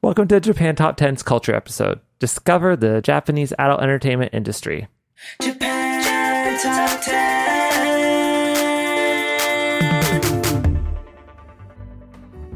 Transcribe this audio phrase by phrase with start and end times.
[0.00, 1.98] Welcome to Japan Top 10's Culture episode.
[2.20, 4.86] Discover the Japanese adult entertainment industry.
[5.42, 7.18] Japan Top 10.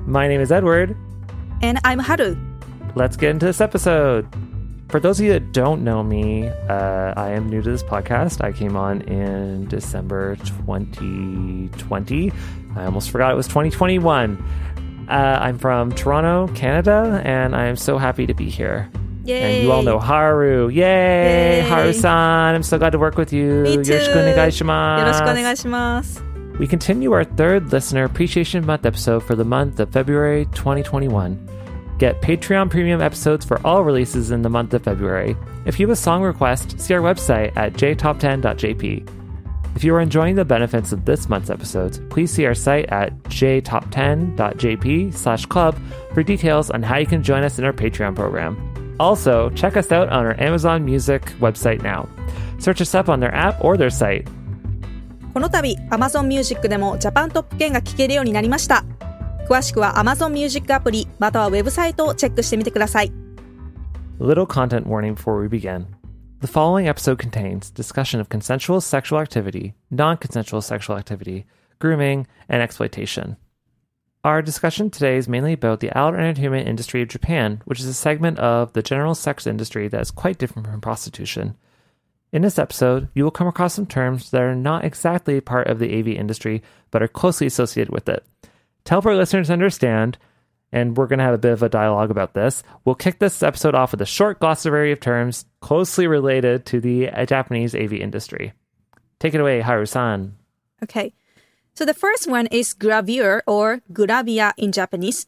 [0.06, 0.96] My name is Edward.
[1.62, 2.36] And I'm Haru.
[2.94, 4.28] Let's get into this episode.
[4.88, 8.44] For those of you that don't know me, uh, I am new to this podcast.
[8.44, 12.32] I came on in December 2020.
[12.76, 14.36] I almost forgot it was 2021.
[15.08, 18.90] Uh, I'm from Toronto, Canada, and I'm so happy to be here.
[19.24, 19.56] Yay.
[19.56, 20.68] And you all know Haru.
[20.68, 21.60] Yay!
[21.60, 21.68] Yay.
[21.68, 23.64] Haru-san, I'm so glad to work with you.
[26.58, 31.48] We continue our third Listener Appreciation Month episode for the month of February 2021.
[31.98, 35.36] Get Patreon premium episodes for all releases in the month of February.
[35.66, 39.08] If you have a song request, see our website at jtop10.jp.
[39.75, 43.13] If you are enjoying the benefits of this month's episodes, please see our site at
[43.25, 45.77] jtop10.jp slash club
[46.13, 48.57] for details on how you can join us in our Patreon program.
[48.99, 52.09] Also, check us out on our Amazon Music website now.
[52.57, 54.27] Search us up on their app or their site.
[55.33, 58.83] この度 Amazon Music でもジャパントップ10が聴けるようになりました。
[59.47, 63.13] 詳しくは Amazon Music アプリまたはウェブサイトをチェックしてみてください。
[64.19, 65.85] Little content warning before we begin.
[66.42, 71.46] The following episode contains discussion of consensual sexual activity, non consensual sexual activity,
[71.78, 73.36] grooming, and exploitation.
[74.24, 77.94] Our discussion today is mainly about the adult entertainment industry of Japan, which is a
[77.94, 81.56] segment of the general sex industry that is quite different from prostitution.
[82.32, 85.78] In this episode, you will come across some terms that are not exactly part of
[85.78, 86.60] the AV industry,
[86.90, 88.26] but are closely associated with it.
[88.86, 90.18] To help our listeners understand,
[90.72, 92.62] and we're going to have a bit of a dialogue about this.
[92.84, 97.10] We'll kick this episode off with a short glossary of terms closely related to the
[97.10, 98.52] uh, Japanese AV industry.
[99.20, 100.34] Take it away, Haru-san.
[100.82, 101.12] Okay.
[101.74, 105.26] So the first one is gravure or gravia in Japanese.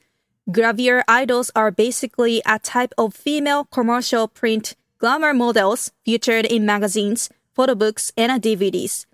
[0.50, 7.30] Gravure idols are basically a type of female commercial print glamour models featured in magazines,
[7.54, 9.06] photo books, and DVDs.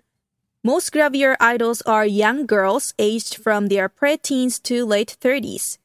[0.63, 5.77] Most gravure idols are young girls aged from their preteens to late 30s.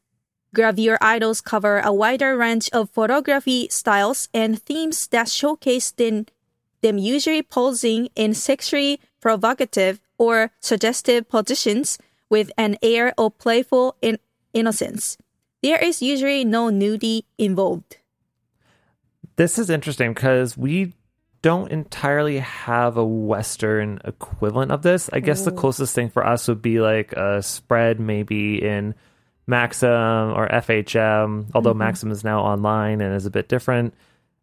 [0.57, 6.25] Gravure idols cover a wider range of photography styles and themes that showcase them,
[6.81, 11.99] them usually posing in sexually provocative or suggestive positions
[12.31, 14.19] with an air of playful in-
[14.55, 15.19] innocence.
[15.63, 17.99] There is usually no nudity involved.
[19.37, 20.95] This is interesting because we
[21.43, 25.11] don't entirely have a Western equivalent of this.
[25.13, 28.95] I guess the closest thing for us would be like a spread maybe in
[29.47, 33.95] Maxim or FHM, although Maxim is now online and is a bit different.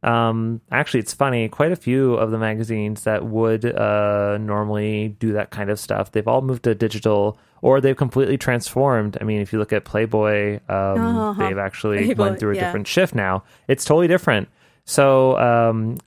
[0.02, 1.48] Um, actually, it's funny.
[1.48, 6.12] Quite a few of the magazines that would uh, normally do that kind of stuff,
[6.12, 9.18] they've all moved to digital or they've completely transformed.
[9.22, 11.34] I mean, if you look at Playboy, um, Uh-huh.
[11.48, 12.66] they've actually Playboy, went through a yeah.
[12.66, 13.44] different shift now.
[13.70, 14.50] It's totally different.
[14.84, 15.98] So, um,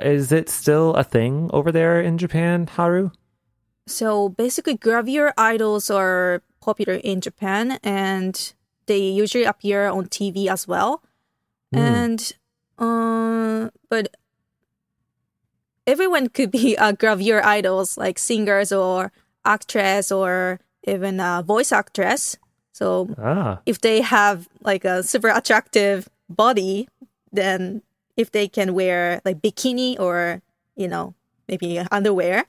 [0.00, 3.10] is it still a thing over there in Japan, Haru?
[3.86, 8.54] So basically, gravure idols are popular in Japan and
[8.86, 11.02] they usually appear on TV as well.
[11.74, 12.20] And,
[12.78, 14.14] uh, but
[15.86, 19.12] everyone could be a gravure idols, like singers or
[19.44, 22.36] actress or even a voice actress.
[22.72, 26.88] So Ah, if they have like a super attractive body,
[27.32, 27.82] then
[28.16, 30.40] if they can wear like bikini or
[30.76, 31.14] you know
[31.48, 32.44] maybe underwear,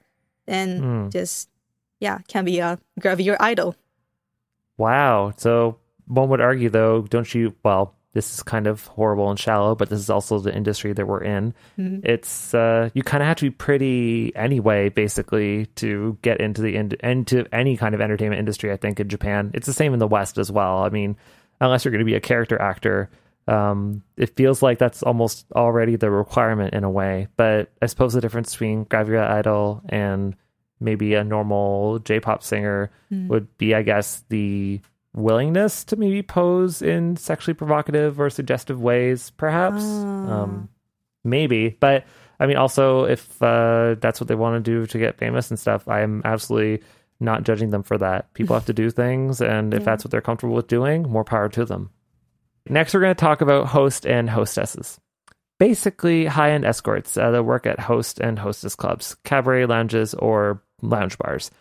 [0.45, 1.09] then Hmm.
[1.09, 1.49] just
[1.99, 3.75] yeah can be a gravure idol.
[4.83, 5.31] Wow.
[5.37, 5.77] So
[6.07, 7.55] one would argue, though, don't you?
[7.63, 11.07] Well, this is kind of horrible and shallow, but this is also the industry that
[11.07, 11.53] we're in.
[12.03, 16.75] It's uh, you kind of have to be pretty anyway, basically, to get into the
[16.75, 18.71] ind- into any kind of entertainment industry.
[18.71, 20.83] I think in Japan, it's the same in the West as well.
[20.83, 21.15] I mean,
[21.59, 23.09] unless you're going to be a character actor.
[23.47, 28.13] Um, it feels like that's almost already the requirement in a way, but I suppose
[28.13, 30.35] the difference between Gravure Idol and
[30.83, 32.91] maybe a normal J-pop singer
[33.29, 34.81] would be, I guess, the
[35.15, 39.83] willingness to maybe pose in sexually provocative or suggestive ways, perhaps.
[39.83, 40.69] Um,
[41.23, 42.05] maybe, but
[42.39, 45.59] I mean, also if uh, that's what they want to do to get famous and
[45.59, 46.85] stuff, I'm absolutely
[47.19, 48.33] not judging them for that.
[48.33, 51.47] People have to do things, and if that's what they're comfortable with doing, more power
[51.49, 51.89] to them.
[52.67, 54.99] Next, we're going to talk about host and hostesses.
[55.59, 60.61] Basically, high end escorts uh, that work at host and hostess clubs, cabaret lounges, or
[60.83, 61.51] lounge bars.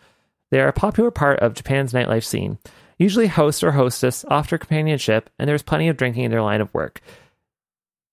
[0.51, 2.59] They are a popular part of Japan's nightlife scene.
[2.99, 6.73] Usually, host or hostess offer companionship, and there's plenty of drinking in their line of
[6.73, 7.01] work.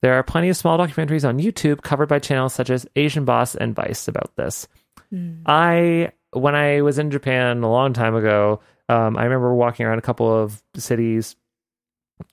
[0.02, 3.54] There are plenty of small documentaries on YouTube covered by channels such as Asian Boss
[3.54, 4.66] and Vice about this.
[5.44, 9.98] I, when I was in Japan a long time ago, um, I remember walking around
[9.98, 11.36] a couple of cities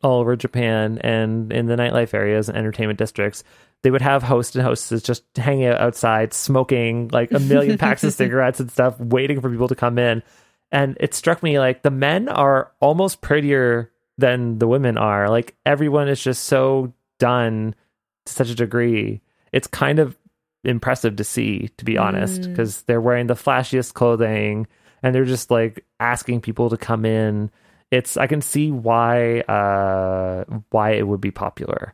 [0.02, 3.44] all over Japan and in the nightlife areas and entertainment districts.
[3.84, 8.04] They would have hosts and hostesses just hanging out outside, smoking like a million packs
[8.04, 10.24] of cigarettes and stuff, waiting for people to come in.
[10.72, 15.30] And it struck me like the men are almost prettier than the women are.
[15.30, 17.76] Like everyone is just so done
[18.26, 19.22] to such a degree.
[19.52, 20.18] It's kind of
[20.64, 24.68] impressive to see, to be honest, because they're wearing the flashiest clothing
[25.04, 27.50] and they're just like asking people to come in.
[27.92, 31.94] It's I can see why uh why it would be popular.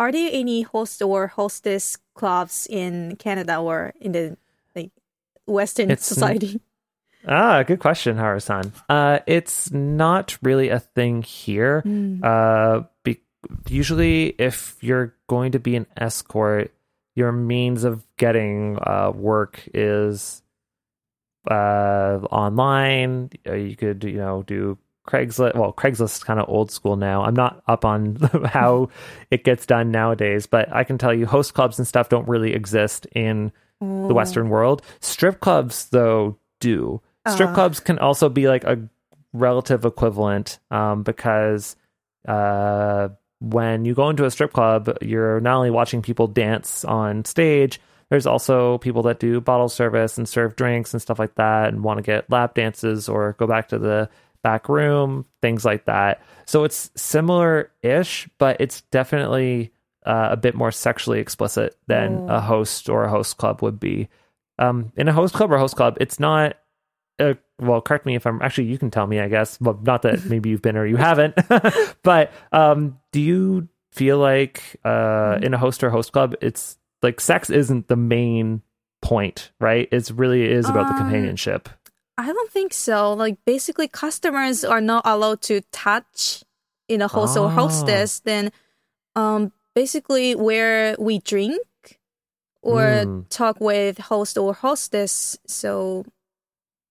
[0.00, 4.36] Are there any host or hostess clubs in Canada or in the
[4.74, 4.90] like
[5.46, 6.60] Western It's- society?
[7.28, 8.72] Ah, good question, Haru-san.
[8.88, 11.84] Uh, it's not really a thing here.
[12.24, 13.20] Uh, be-
[13.68, 16.72] usually, if you're going to be an escort,
[17.14, 20.40] your means of getting uh, work is
[21.44, 23.28] uh, online.
[23.46, 24.78] Uh, You could, you know, do
[25.10, 25.56] Craigslist.
[25.56, 27.24] Well, Craigslist is kind of old school now.
[27.24, 28.88] I'm not up on how
[29.30, 32.54] it gets done nowadays, but I can tell you, host clubs and stuff don't really
[32.54, 34.82] exist in the Western world.
[35.00, 37.00] Strip clubs, though, do.
[37.28, 38.78] Strip clubs can also be like a
[39.32, 41.76] relative equivalent um, because
[42.28, 43.08] uh,
[43.40, 47.80] when you go into a strip club, you're not only watching people dance on stage,
[48.10, 51.84] there's also people that do bottle service and serve drinks and stuff like that and
[51.84, 54.10] want to get lap dances or go back to the
[54.42, 56.22] back room, things like that.
[56.46, 59.72] So it's similar ish, but it's definitely
[60.06, 64.08] uh, a bit more sexually explicit than a host or a host club would be.
[64.58, 66.56] Um, in a host club or host club, it's not.
[67.18, 68.64] Uh, well, correct me if I'm actually.
[68.68, 69.60] You can tell me, I guess.
[69.60, 71.34] Well, not that maybe you've been or you haven't,
[72.02, 77.20] but um, do you feel like uh, in a host or host club, it's like
[77.20, 78.62] sex isn't the main
[79.02, 79.88] point, right?
[79.92, 81.68] It's really is about the Um, companionship.
[82.20, 83.14] I don't think so.
[83.14, 86.44] Like basically, customers are not allowed to touch
[86.88, 87.54] in a host or Ah.
[87.56, 88.20] hostess.
[88.20, 88.52] Then,
[89.16, 91.62] um, basically where we drink
[92.60, 93.24] or Mm.
[93.30, 95.38] talk with host or hostess.
[95.46, 96.04] So,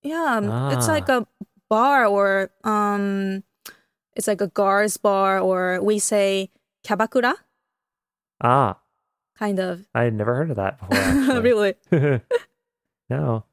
[0.01, 0.93] yeah, um, it's Ah.
[0.97, 1.27] like a
[1.69, 3.43] bar or um,
[4.15, 6.49] it's like a guards bar or we say
[6.83, 7.35] kabakura
[8.41, 8.79] Ah,
[9.37, 9.85] kind of.
[9.93, 11.41] I had never heard of that before.
[11.43, 11.75] really?
[13.09, 13.43] no,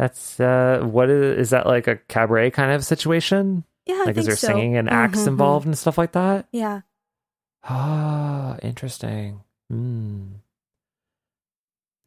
[0.00, 3.64] that's uh, what is is that like a cabaret kind of situation?
[3.86, 4.46] Yeah, like, is there so.
[4.48, 5.28] singing and acts Mhm.
[5.28, 6.46] involved and stuff like that?
[6.52, 6.80] Yeah.
[7.64, 9.40] Ah, interesting.
[9.68, 10.26] Hmm.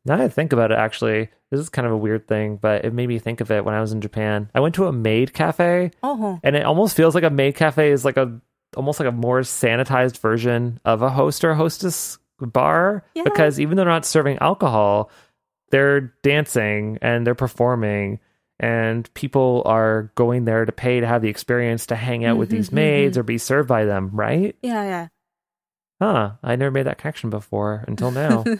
[0.06, 2.84] Now that I think about it, actually, this is kind of a weird thing, but
[2.84, 4.50] it made me think of it when I was in Japan.
[4.54, 6.40] I went to a maid cafe, Oh.
[6.44, 8.40] and it almost feels like a maid cafe is like a
[8.76, 13.22] almost like a more sanitized version of a host or hostess bar Yeah.
[13.24, 15.12] because even though they're not serving alcohol,
[15.74, 18.20] they're dancing and they're performing
[18.60, 22.50] and people are going there to pay to have the experience to hang out with
[22.50, 23.22] these maids mhm.
[23.22, 24.56] or be served by them, right?
[24.62, 25.08] Yeah, yeah.
[26.00, 28.44] Huh, I never made that connection before until now.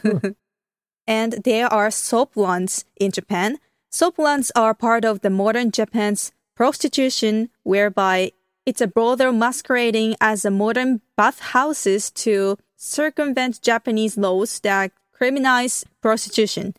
[1.06, 3.58] And there are soap lands in Japan.
[3.90, 8.32] Soap lands are part of the modern Japan's prostitution, whereby
[8.64, 16.74] it's a brothel masquerading as a modern bathhouses to circumvent Japanese laws that criminalize prostitution.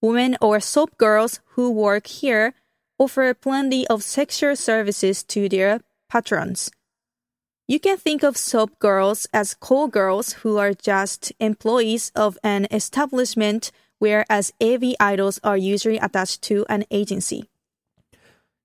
[0.00, 2.54] Women or soap girls who work here
[2.98, 6.70] offer plenty of sexual services to their patrons.
[7.68, 12.68] You can think of soap girls as call girls who are just employees of an
[12.70, 17.48] establishment, whereas AV idols are usually attached to an agency.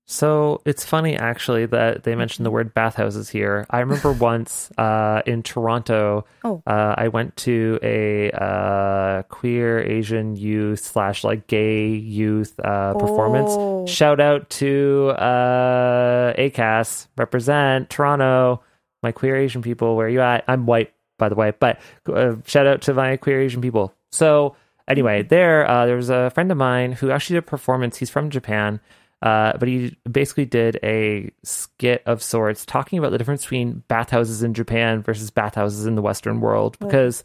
[0.06, 3.66] So it's funny actually that they mentioned the word bathhouses here.
[3.70, 6.62] I remember once uh, in Toronto, Oh.
[6.66, 12.98] uh, I went to a uh, queer Asian youth slash like gay youth uh, Oh.
[12.98, 13.90] performance.
[13.90, 18.60] Shout out to uh, ACAS, represent Toronto,
[19.02, 19.96] my queer Asian people.
[19.96, 20.44] Where you at?
[20.48, 21.80] I'm white, by the way, but
[22.12, 23.94] uh, shout out to my queer Asian people.
[24.10, 24.56] So
[24.88, 27.96] anyway, there uh, there was a friend of mine who actually did a performance.
[27.98, 28.80] He's from Japan.
[29.22, 34.42] Uh, but he basically did a skit of sorts talking about the difference between bathhouses
[34.42, 36.76] in Japan versus bathhouses in the Western world.
[36.80, 37.22] Because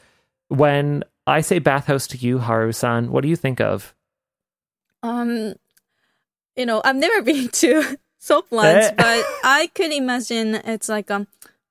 [0.50, 3.96] when I say bathhouse to you, Haru-san, what do you think of?
[5.02, 5.56] Um,
[6.56, 8.94] you know, I've never been to soap lands, Eh.
[8.96, 11.26] but I could imagine it's like um,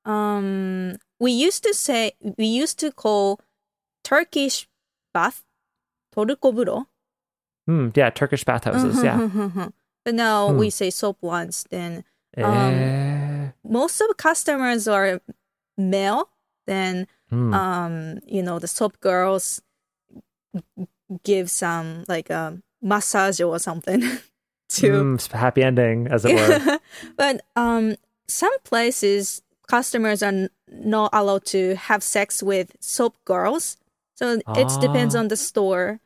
[0.04, 3.40] um, we used to say we used to call
[4.02, 4.68] Turkish
[5.14, 5.44] bath
[6.14, 6.86] torukoburo.
[7.66, 9.02] Hmm, yeah, Turkish bathhouses.
[9.02, 9.68] Yeah.
[10.06, 10.58] But now Hmm.
[10.62, 11.66] we say soap once.
[11.68, 12.04] Then
[12.38, 15.18] Eh, Um, most of customers are
[15.76, 16.28] male.
[16.66, 17.50] Then hmm.
[17.52, 19.60] um, you know, the soap girls
[21.24, 24.00] give some like a massage or something
[24.68, 26.78] to Mm, happy ending, as it were.
[27.16, 27.96] but um,
[28.28, 33.76] some places customers are not allowed to have sex with soap girls.
[34.14, 35.20] So it depends Ah.
[35.20, 36.00] on the store.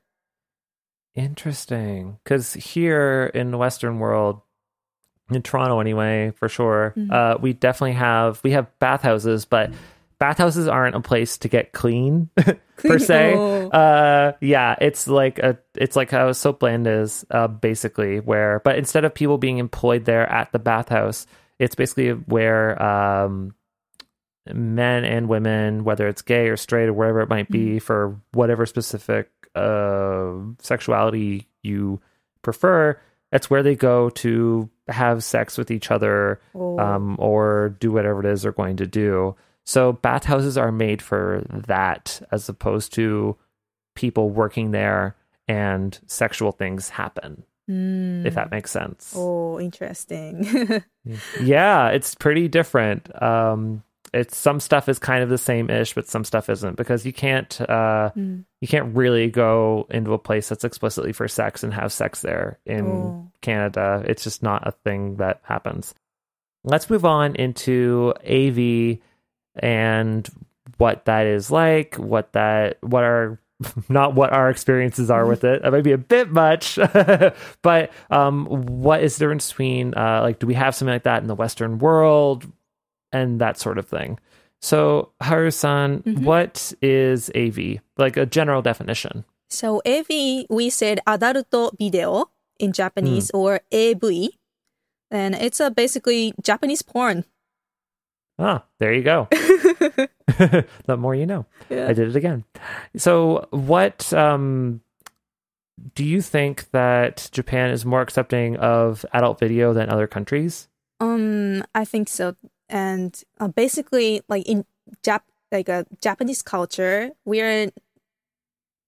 [1.24, 2.18] Interesting.
[2.24, 4.40] Because here in the Western world,
[5.30, 7.12] in Toronto anyway, for sure, Mm-hmm.
[7.12, 9.70] uh, we definitely have we have bathhouses, but
[10.18, 12.30] bathhouses aren't a place to get clean
[12.76, 13.34] per se.
[13.36, 13.68] Oh.
[13.68, 18.18] Uh, yeah, it's like a it's like how Soapland is, uh, basically.
[18.20, 21.26] Where, but instead of people being employed there at the bathhouse,
[21.58, 23.54] it's basically where um,
[24.52, 28.66] men and women, whether it's gay or straight or whatever it might be, for whatever
[28.66, 32.00] specific uh, sexuality you
[32.42, 32.98] prefer,
[33.30, 36.78] that's where they go to have sex with each other Oh.
[36.78, 39.36] um, or do whatever it is they're going to do.
[39.64, 43.36] So bathhouses are made for that as opposed to
[43.94, 45.16] people working there
[45.46, 48.24] and sexual things happen, Mm.
[48.26, 49.12] if that makes sense.
[49.16, 50.82] Oh, interesting.
[51.40, 53.10] Yeah, it's pretty different.
[53.22, 57.06] Um, it's some stuff is kind of the same ish, but some stuff isn't because
[57.06, 58.44] you can't uh, Mm.
[58.60, 62.58] you can't really go into a place that's explicitly for sex and have sex there
[62.66, 63.30] in Oh.
[63.40, 64.02] Canada.
[64.06, 65.94] It's just not a thing that happens.
[66.64, 68.98] Let's move on into AV
[69.56, 70.28] and
[70.78, 73.38] what that is like, what that what our
[73.90, 75.62] not what our experiences are with it.
[75.62, 76.76] That might be a bit much,
[77.62, 81.20] but um, what is the difference between uh, like do we have something like that
[81.22, 82.50] in the Western world
[83.12, 84.18] and that sort of thing?
[84.60, 87.80] So Haru-san, what is AV?
[87.96, 89.24] Like a general definition.
[89.48, 94.30] so AV, we said adult video in Japanese or AV.
[95.10, 97.24] And it's a basically Japanese porn.
[98.38, 99.28] Ah, there you go.
[100.86, 101.46] the more you know.
[101.70, 102.44] I did it again.
[102.96, 104.80] So, what um,
[105.94, 110.68] do you think that Japan is more accepting of adult video than other countries?
[111.00, 112.36] Um, I think so.
[112.70, 114.64] And uh, basically, like in
[115.02, 115.22] Jap,
[115.52, 117.70] like a Japanese culture, we're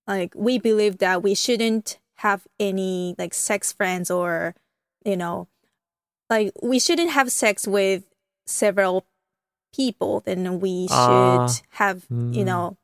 [0.07, 4.55] like we believe that we shouldn't have any like sex friends or
[5.05, 5.49] you know,
[6.31, 8.05] like we shouldn't have sex with
[8.47, 9.05] several
[9.75, 10.21] people.
[10.25, 12.47] Then we should Ah, have you mm.
[12.47, 12.77] know,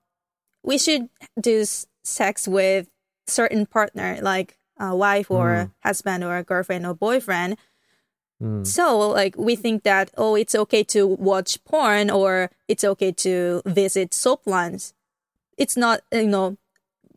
[0.65, 1.09] we should
[1.41, 2.89] do s- sex with
[3.27, 5.71] certain partner like a wife or Mm.
[5.85, 7.57] husband or a girlfriend or boyfriend.
[8.41, 8.65] Hmm.
[8.65, 13.63] So, like, we think that, oh, it's okay to watch porn or it's okay to
[13.67, 14.95] visit soap lands.
[15.57, 16.57] It's not, you know,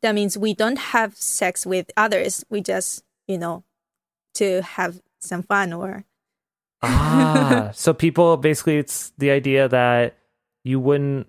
[0.02, 2.44] that means we don't have sex with others.
[2.50, 3.64] We just, you know,
[4.36, 6.06] to have some fun or.
[6.82, 10.18] ah, so people basically, it's the idea that
[10.64, 11.28] you wouldn't,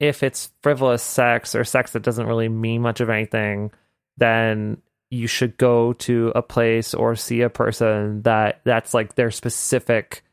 [0.00, 3.70] if it's frivolous sex or sex that doesn't really mean much of anything,
[4.16, 4.80] then
[5.12, 10.24] you should go to a place or see a person that that's like their specific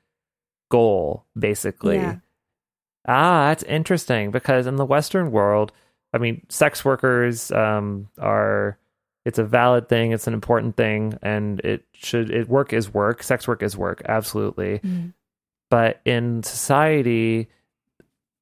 [0.71, 1.97] goal, basically.
[1.97, 2.15] Yeah.
[3.05, 5.73] Ah, that's interesting because in the Western world,
[6.13, 8.77] I mean, sex workers um, are.
[9.25, 10.13] It's a valid thing.
[10.13, 12.31] It's an important thing, and it should.
[12.31, 13.21] It work is work.
[13.21, 14.01] Sex work is work.
[14.07, 14.79] Absolutely.
[14.79, 15.13] Mm.
[15.69, 17.49] But in society,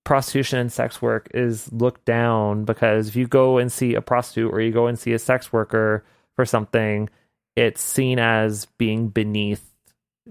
[0.04, 4.54] prostitution and sex work is looked down because if you go and see a prostitute
[4.54, 6.06] or you go and see a sex worker
[6.38, 7.10] for something,
[7.58, 9.64] it's seen as being beneath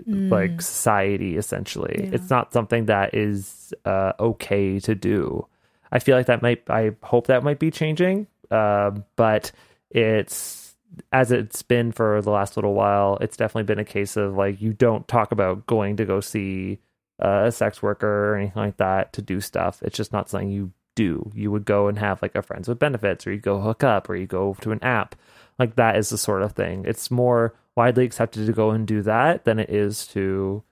[0.07, 2.11] like society essentially.
[2.13, 5.47] It's not something that is uh, okay to do.
[5.91, 8.27] I feel like that might I hope that might be changing.
[8.51, 9.53] Uh, but
[9.91, 10.75] it's
[11.13, 14.61] as it's been for the last little while, it's definitely been a case of like
[14.61, 16.79] you don't talk about going to go see
[17.23, 19.83] uh, a sex worker or anything like that to do stuff.
[19.83, 21.31] It's just not something you do.
[21.35, 24.09] You would go and have like a friends with benefits, or you go hook up,
[24.09, 25.15] or you go to an app.
[25.59, 26.85] Like that is the sort of thing.
[26.87, 30.63] It's more widely accepted to go and do that than it is to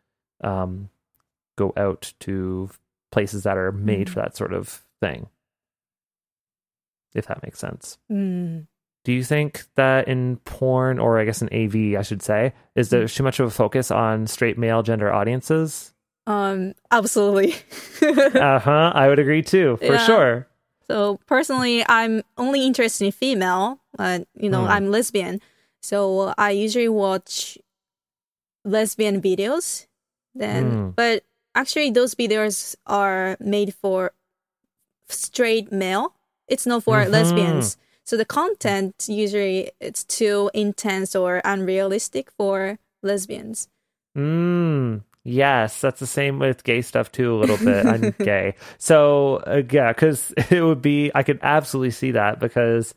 [0.43, 0.89] um,
[1.57, 2.71] go out to
[3.13, 5.29] places that are made for that sort of thing.
[7.15, 7.99] If that makes sense.
[8.11, 8.67] Mm.
[9.05, 12.89] Do you think that in porn, or I guess in AV, I should say, is
[12.91, 15.93] there too much of a focus on straight male gender audiences?
[16.27, 17.55] Um, absolutely.
[18.03, 18.93] uh huh.
[18.95, 20.07] I would agree too, for Yeah.
[20.07, 20.49] sure.
[20.87, 23.81] So personally, I'm only interested in female.
[23.99, 24.71] Uh, you know, Hmm.
[24.71, 25.41] I'm lesbian,
[25.83, 27.59] so I usually watch
[28.65, 29.87] lesbian videos.
[30.35, 30.91] Then, Hmm.
[30.97, 31.25] but
[31.55, 34.13] actually, those videos are made for
[35.09, 36.15] straight male.
[36.49, 37.11] It's not for Mhm.
[37.11, 37.77] lesbians.
[38.05, 43.69] So the content usually it's too intense or unrealistic for lesbians.
[44.17, 47.35] Mm, yes, that's the same with gay stuff too.
[47.35, 47.87] A little bit.
[47.87, 51.11] I'm gay, so uh, yeah, because it would be.
[51.15, 52.95] I could absolutely see that because,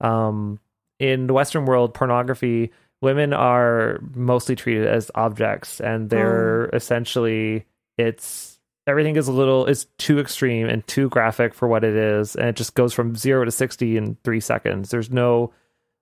[0.00, 0.60] um,
[0.98, 7.66] in the Western world, pornography, women are mostly treated as objects, and they're essentially
[7.98, 12.36] it's everything is a little is too extreme and too graphic for what it is,
[12.36, 14.90] and it just goes from zero to sixty in three seconds.
[14.90, 15.52] There's no,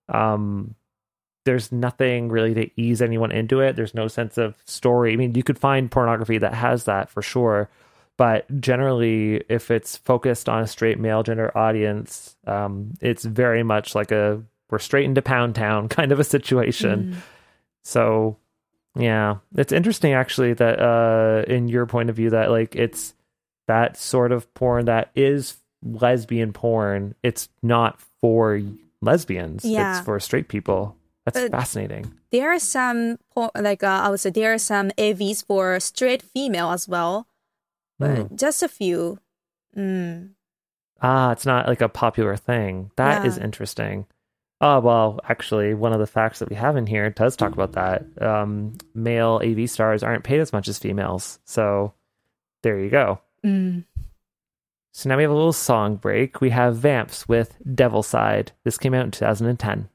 [0.08, 0.74] um,
[1.48, 3.74] there's nothing really to ease anyone into it.
[3.74, 5.14] There's no sense of story.
[5.14, 7.70] I mean, you could find pornography that has that for sure,
[8.18, 13.94] but generally, if it's focused on a straight male gender audience, um, it's very much
[13.94, 17.16] like a we're straight into Pound Town kind of a situation.
[17.82, 18.36] So,
[18.94, 23.14] yeah, it's interesting actually that uh, in your point of view that like it's
[23.68, 27.14] that sort of porn that is lesbian porn.
[27.22, 28.60] It's not for
[29.00, 29.64] lesbians.
[29.64, 29.96] Yeah.
[29.96, 30.97] It's for straight people.
[31.32, 32.12] That's But- fascinating.
[32.30, 33.18] There are some
[33.56, 37.26] like uh, I would say there are some AVs for straight female as well,
[37.98, 39.18] but just a few.
[39.76, 40.30] Mm.
[41.00, 42.90] Ah, it's not like a popular thing.
[42.96, 43.44] That is Yeah.
[43.44, 44.06] interesting.
[44.60, 47.72] Oh, well, actually, one of the facts that we have in here does talk about
[47.72, 48.04] that.
[48.20, 51.38] Um, male AV stars aren't paid as much as females.
[51.44, 51.94] So
[52.62, 53.20] there you go.
[53.46, 53.84] Mm.
[54.90, 56.40] So now we have a little song break.
[56.40, 58.50] We have Vamps with Devil Side.
[58.64, 59.88] This came out in 2010.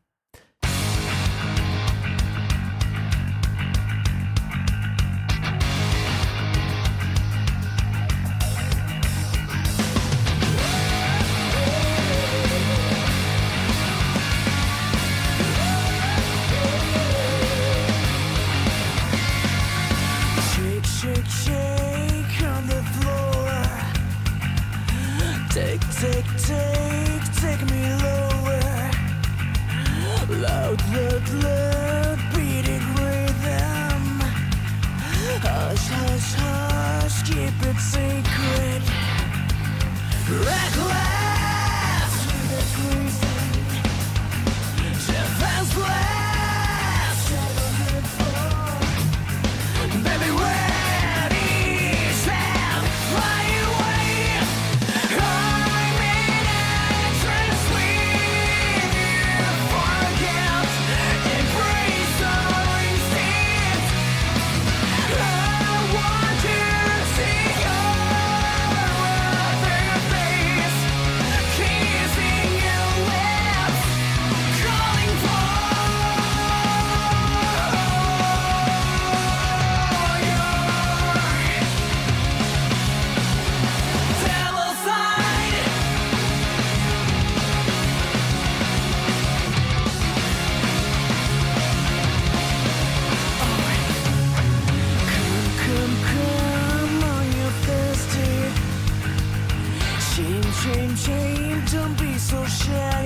[102.34, 103.04] So shy.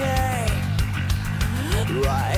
[1.89, 2.36] Right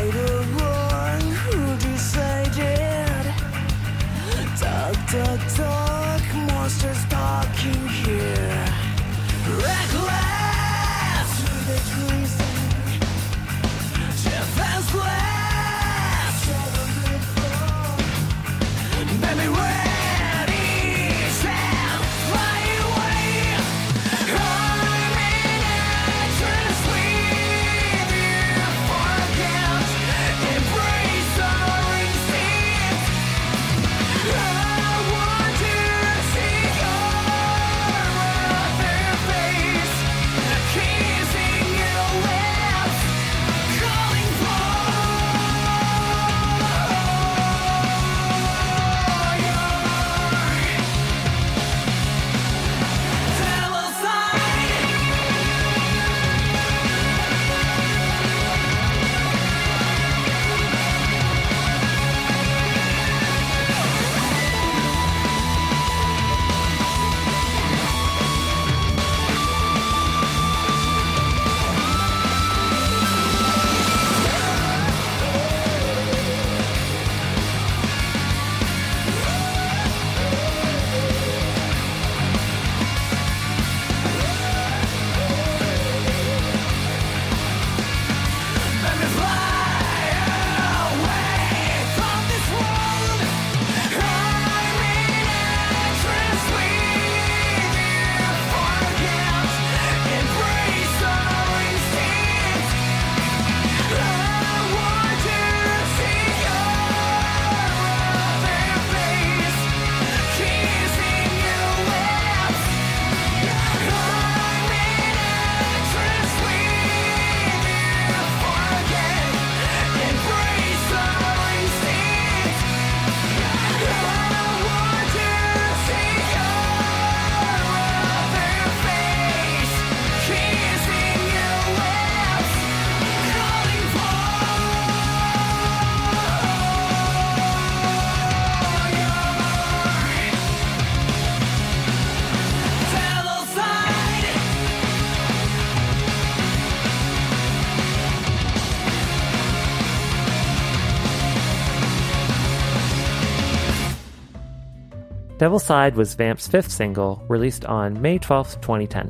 [155.39, 159.10] Devil's Side was Vamp's fifth single, released on May 12th, 2010.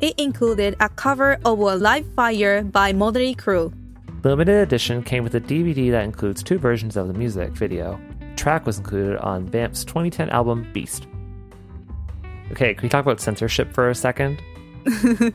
[0.00, 3.70] It included a cover of a Live Wire by Motley Crue.
[4.22, 8.00] The limited edition came with a DVD that includes two versions of the music video.
[8.20, 11.06] The track was included on Vamp's 2010 album Beast.
[12.50, 14.40] Okay, can we talk about censorship for a second?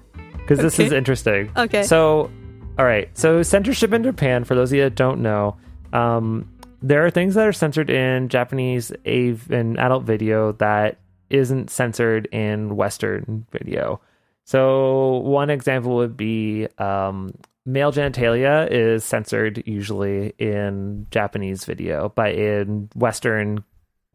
[0.50, 1.52] Because this is interesting.
[1.56, 1.84] Okay.
[1.84, 2.32] So,
[2.80, 3.16] all right.
[3.16, 5.58] So, censorship in Japan, for those of you that don't know,
[5.94, 6.50] um,
[6.82, 12.28] there are things that are censored in Japanese AV and adult video that isn't censored
[12.32, 14.02] in Western video.
[14.46, 17.34] So, one example would be um,
[17.66, 23.64] male genitalia is censored usually in Japanese video, but in Western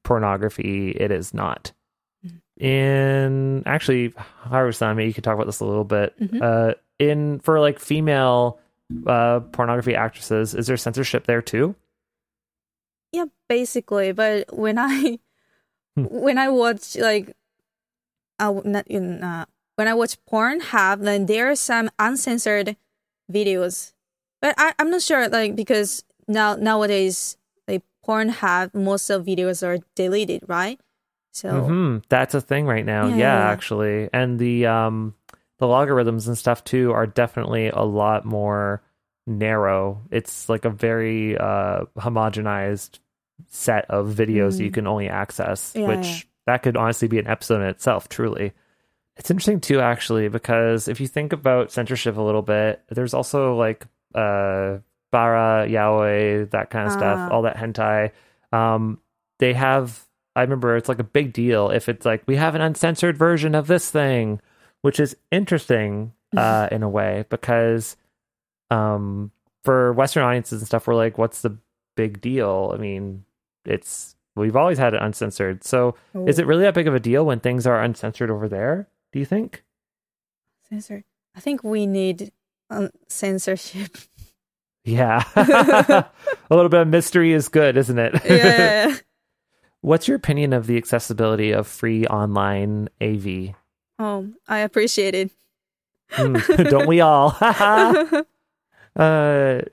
[0.02, 1.72] pornography, it is not.
[2.58, 6.14] In actually, Haru-san, maybe you could talk about this a little bit.
[6.42, 8.58] Uh, in for like female
[9.06, 11.74] uh, pornography actresses, is there censorship there too?
[13.14, 14.10] Yeah, basically.
[14.12, 15.18] But when I
[15.96, 16.10] Hmm.
[16.10, 17.36] when I watch like,
[18.40, 19.46] uh, not in uh,
[19.76, 22.76] when I watch Pornhub, then there are some uncensored
[23.30, 23.92] videos.
[24.42, 27.36] But I, I'm not sure, like because now nowadays
[27.68, 30.80] like Pornhub, most of videos are deleted, right?
[31.32, 33.06] So hmm That's a thing right now.
[33.06, 33.50] Yeah, Yeah, yeah, yeah.
[33.54, 35.14] actually, and the um
[35.58, 38.82] the logarithms and stuff too are definitely a lot more
[39.26, 40.02] narrow.
[40.10, 42.98] It's like a very uh homogenized
[43.48, 45.80] set of videos you can only access, Mm.
[45.80, 46.20] Yeah, which yeah.
[46.46, 48.52] that could honestly be an episode in itself, truly.
[49.16, 53.54] It's interesting too, actually, because if you think about censorship a little bit, there's also
[53.56, 54.78] like uh
[55.12, 56.96] bara, yaoi, that kind of Ah.
[56.98, 58.10] stuff, all that hentai.
[58.52, 58.98] Um,
[59.38, 60.04] they have.
[60.36, 63.54] I remember it's like a big deal if it's like we have an uncensored version
[63.54, 64.40] of this thing,
[64.82, 67.96] which is interesting uh, in a way because
[68.70, 69.30] um,
[69.62, 71.56] for Western audiences and stuff, we're like, what's the
[71.96, 72.72] big deal?
[72.74, 73.24] I mean,
[73.64, 75.64] it's we've always had it uncensored.
[75.64, 75.94] So
[76.26, 78.88] is it really that big of a deal when things are uncensored over there?
[79.12, 79.62] Do you think?
[80.68, 81.04] censored?
[81.36, 82.32] I think we need
[82.70, 83.96] um, censorship.
[84.84, 85.22] Yeah.
[85.36, 86.10] a
[86.50, 88.14] little bit of mystery is good, isn't it?
[88.24, 88.96] yeah.
[89.80, 93.54] What's your opinion of the accessibility of free online AV?
[93.98, 95.30] Oh, I appreciate it.
[96.12, 97.36] Mm, don't we all?
[97.40, 98.22] uh,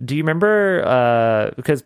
[0.03, 0.83] do you remember?
[0.85, 1.83] Uh, because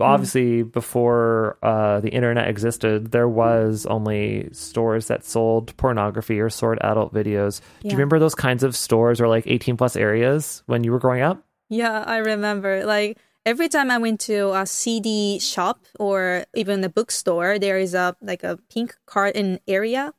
[0.00, 6.78] obviously, before uh, the internet existed, there was only stores that sold pornography or sold
[6.80, 7.60] adult videos.
[7.82, 10.98] Do you remember those kinds of stores or like 18 plus areas when you were
[10.98, 11.44] growing up?
[11.68, 12.84] Yeah, I remember.
[12.84, 17.94] Like every time I went to a CD shop or even a bookstore, there is
[17.94, 20.12] a like a pink carton area.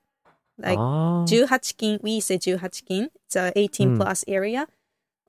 [0.58, 1.26] Like oh.
[1.28, 3.10] 18kin, we say 18kin.
[3.26, 3.98] It's a 18 Hmm.
[3.98, 4.68] plus area.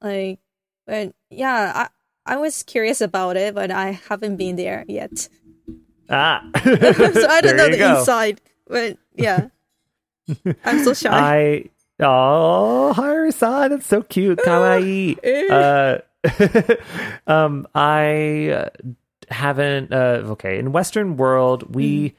[0.00, 0.38] Like,
[0.86, 1.88] but yeah,
[2.26, 5.28] I was curious about it, but I haven't been there yet.
[6.10, 6.42] ah.
[6.64, 6.70] so
[7.28, 7.98] I don't know the go.
[8.00, 8.40] inside.
[8.66, 9.48] But yeah,
[10.64, 11.08] I'm so shy.
[11.10, 11.64] I
[12.00, 15.16] oh Haru-san, it's so cute, kawaii.
[15.48, 15.98] uh,
[17.30, 18.68] um, I uh,
[19.30, 19.92] haven't.
[19.92, 22.16] Uh, okay, in Western world, we,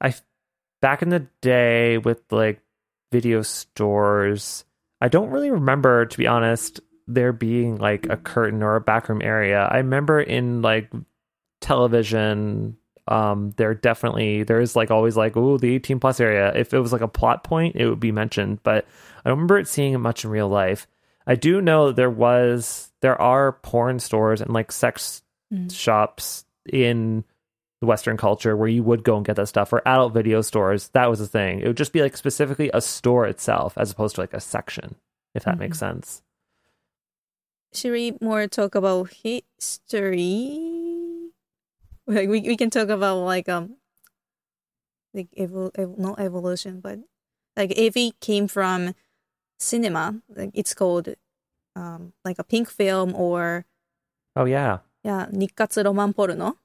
[0.00, 0.14] I,
[0.82, 2.60] back in the day with like
[3.10, 4.66] video stores,
[5.00, 9.22] I don't really remember, to be honest, there being like a curtain or a backroom
[9.22, 9.66] area.
[9.70, 10.92] I remember in like
[11.60, 12.76] television
[13.08, 16.52] um there definitely there is like always like oh the 18 plus area.
[16.54, 18.86] If it was like a plot point it would be mentioned but
[19.24, 20.86] i don't remember it seeing it much in real life.
[21.26, 25.22] I do know there was there are porn stores and like sex
[25.70, 27.24] shops in
[27.80, 30.88] the western culture where you would go and get that stuff or adult video stores.
[30.88, 31.60] That was a thing.
[31.60, 34.96] It would just be like specifically a store itself as opposed to like a section
[35.34, 36.22] if that makes sense
[37.72, 40.58] should we more talk about history?
[42.06, 43.76] Like we, we can talk about like um
[45.12, 46.98] like evol ev- not evolution, but
[47.56, 48.94] like if it came from
[49.58, 51.14] cinema, like it's called
[51.76, 53.66] um like a pink film or
[54.36, 56.56] oh yeah yeah Nikkatsu roman porno.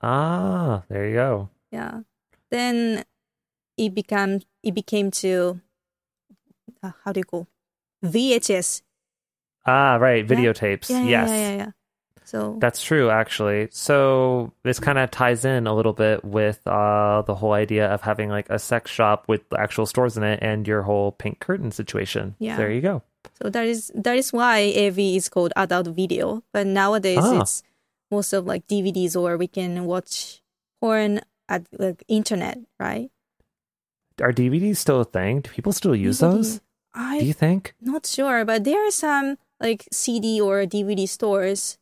[0.00, 1.50] Ah, there you go.
[1.72, 2.02] Yeah,
[2.50, 3.04] then
[3.76, 5.60] it became it became to
[6.82, 7.48] uh, how do you call
[8.04, 8.82] VHS
[9.66, 11.70] ah right videotapes Yeah, yeah, yes yeah, yeah, yeah.
[12.24, 13.68] So That's true, actually.
[13.72, 18.02] So this kind of ties in a little bit with uh, the whole idea of
[18.02, 21.70] having like a sex shop with actual stores in it and your whole pink curtain
[21.72, 22.36] situation.
[22.38, 22.58] Yeah.
[22.58, 23.02] There you go.
[23.40, 26.42] so that is that is why AV is called adult video.
[26.52, 27.40] But nowadays Ah.
[27.40, 27.62] it's
[28.10, 30.42] most of like DVDs or we can watch
[30.82, 33.08] porn at like internet, right?
[34.20, 35.40] Are DVDs still a thing?
[35.40, 36.20] Do people still use DVD.
[36.20, 36.60] those?
[36.92, 37.72] I'm Do you think?
[37.80, 41.78] not sure, but there are some like CD or DVD stores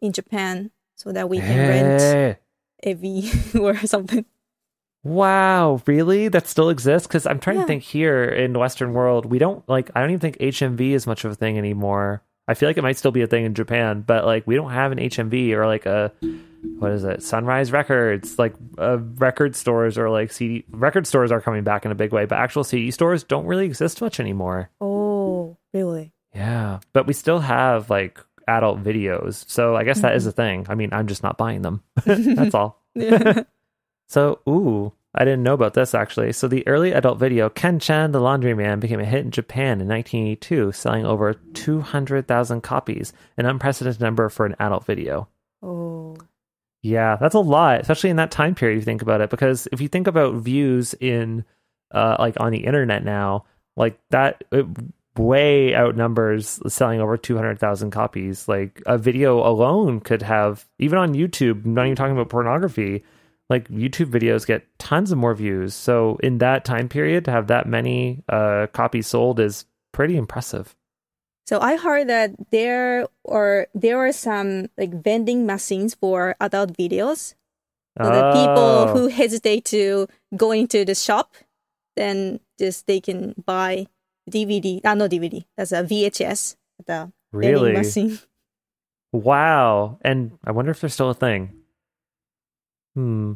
[0.00, 2.36] in Japan so that we can rent Hey.
[2.86, 4.24] AV or something.
[5.02, 6.28] Wow, really?
[6.28, 7.06] That still exists?
[7.06, 7.62] Because I'm trying Yeah.
[7.62, 9.90] to think here in the Western world, we don't like.
[9.94, 12.22] I don't even think HMV is much of a thing anymore.
[12.48, 14.70] I feel like it might still be a thing in Japan, but like we don't
[14.70, 16.12] have an HMV or like a
[16.78, 17.22] what is it?
[17.22, 21.92] Sunrise Records, like uh, record stores or like CD record stores are coming back in
[21.92, 24.70] a big way, but actual CD stores don't really exist much anymore.
[24.80, 26.12] Oh, really?
[26.36, 30.66] Yeah, but we still have like adult videos, so I guess that is a thing.
[30.68, 31.82] I mean, I'm just not buying them.
[32.04, 32.82] That's all.
[34.08, 36.32] So, ooh, I didn't know about this actually.
[36.32, 39.80] So, the early adult video Ken Chan the Laundry Man, became a hit in Japan
[39.80, 45.26] in 1982, selling over 200,000 copies, an unprecedented number for an adult video.
[45.60, 46.16] Oh.
[46.82, 48.76] Yeah, that's a lot, especially in that time period.
[48.76, 51.44] If you think about it, because if you think about views in,
[51.90, 53.44] uh, like on the internet now,
[53.76, 54.66] like that it
[55.18, 58.48] way outnumbers selling over two hundred thousand copies.
[58.48, 61.64] Like a video alone could have, even on YouTube.
[61.64, 63.04] Not even talking about pornography.
[63.48, 65.74] Like YouTube videos get tons of more views.
[65.74, 70.74] So in that time period, to have that many uh, copies sold is pretty impressive.
[71.46, 77.34] So I heard that there or there are some like vending machines for adult videos.
[77.96, 78.32] So the Oh.
[78.34, 81.34] people who hesitate to go into the shop,
[81.94, 83.86] then just they can buy
[84.30, 84.80] DVD.
[84.84, 85.44] Ah, no DVD.
[85.56, 86.56] That's a VHS.
[86.86, 88.18] The really machine.
[89.12, 89.98] Wow.
[90.02, 91.54] And I wonder if there's still a thing.
[92.94, 93.34] Hmm.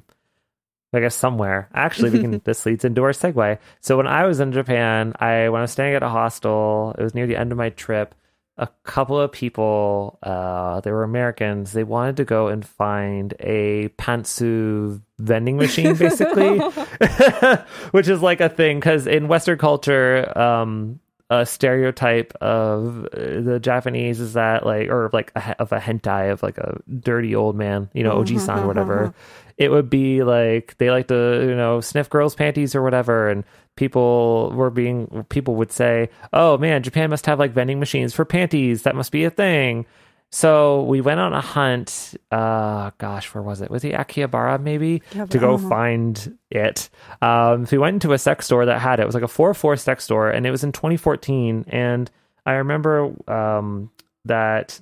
[0.92, 1.70] I guess somewhere.
[1.72, 2.38] Actually, we can.
[2.44, 3.58] this leads into our segue.
[3.80, 7.02] So when I was in Japan, I when I was staying at a hostel, it
[7.02, 8.14] was near the end of my trip.
[8.60, 11.72] A couple of people, uh, they were Americans.
[11.72, 16.58] They wanted to go and find a pantsu vending machine, basically,
[17.92, 23.58] which is like a thing because in Western culture, um, a stereotype of uh, the
[23.62, 27.56] Japanese is that like, or like a, of a hentai of like a dirty old
[27.56, 29.14] man, you know, oji-san or whatever.
[29.56, 33.44] It would be like they like to, you know, sniff girls' panties or whatever, and
[33.80, 38.26] people were being people would say, "Oh man, Japan must have like vending machines for
[38.26, 38.82] panties.
[38.82, 39.86] That must be a thing."
[40.30, 42.14] So we went on a hunt.
[42.30, 43.70] Uh, gosh, where was it?
[43.70, 46.90] Was it Akihabara maybe to go find it?
[47.22, 49.04] Um, so we went into a sex store that had it.
[49.04, 51.64] It was like a four four sex store, and it was in 2014.
[51.68, 52.10] And
[52.44, 53.90] I remember um,
[54.26, 54.78] that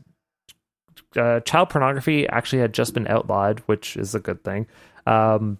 [1.16, 4.66] uh, child pornography actually had just been outlawed, which is a good thing.
[5.06, 5.58] Um,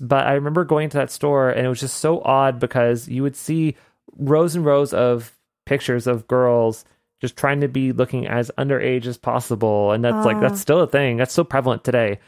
[0.00, 3.22] but I remember going to that store, and it was just so odd because you
[3.22, 3.76] would see
[4.16, 5.32] rows and rows of
[5.66, 6.84] pictures of girls
[7.20, 10.56] just trying to be looking as underage as possible, and that's like that's ah.
[10.56, 11.16] still a thing.
[11.16, 12.18] That's still prevalent today.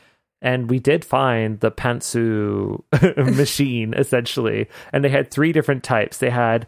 [0.42, 2.82] And we did find the pantsu
[3.36, 6.18] machine essentially, and they had three different types.
[6.18, 6.66] They had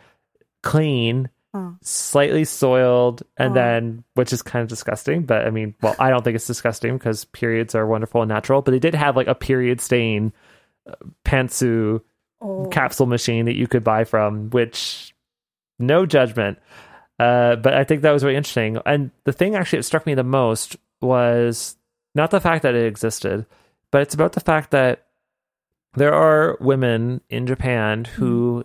[0.63, 1.77] clean, Oh.
[1.83, 3.55] slightly soiled, and Oh.
[3.55, 5.23] then which is kind of disgusting.
[5.25, 8.63] But I mean, well, I don't think it's disgusting because periods are wonderful and natural.
[8.63, 10.33] But they did have like a period stain
[11.25, 12.01] pantsu
[12.45, 12.67] Oh.
[12.73, 15.15] capsule machine that you could buy from, which
[15.79, 16.59] no judgment.
[17.21, 18.79] Uh, but I think that was really interesting.
[18.85, 21.77] And the thing actually that struck me the most was
[22.17, 23.47] not the fact that it existed,
[23.93, 25.07] but it's about the fact that
[25.95, 28.65] there are women in Japan who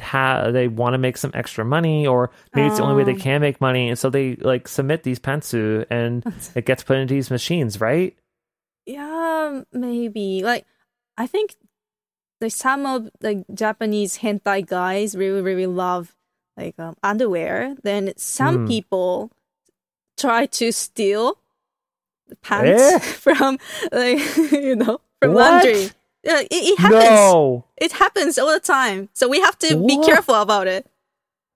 [0.00, 3.18] have they want to make some extra money or maybe it's the only way they
[3.18, 3.22] Oh.
[3.22, 6.24] can make money and so they like submit these pantsu and
[6.56, 8.16] it gets put into these machines right
[8.84, 10.42] Yeah, maybe.
[10.42, 10.66] Like,
[11.22, 11.54] I think
[12.40, 16.16] like some of the Japanese hentai guys really really love
[16.56, 17.76] like um, underwear.
[17.82, 18.66] Then some Hmm.
[18.66, 19.30] people
[20.18, 21.38] try to steal
[22.42, 22.98] pants Eh?
[23.24, 23.58] from
[23.92, 24.18] like
[24.50, 25.62] you know from What?
[25.62, 25.90] laundry.
[26.24, 27.02] Yeah, it, it happens.
[27.02, 29.08] no It happens all the time.
[29.14, 30.86] So we have to be careful about it.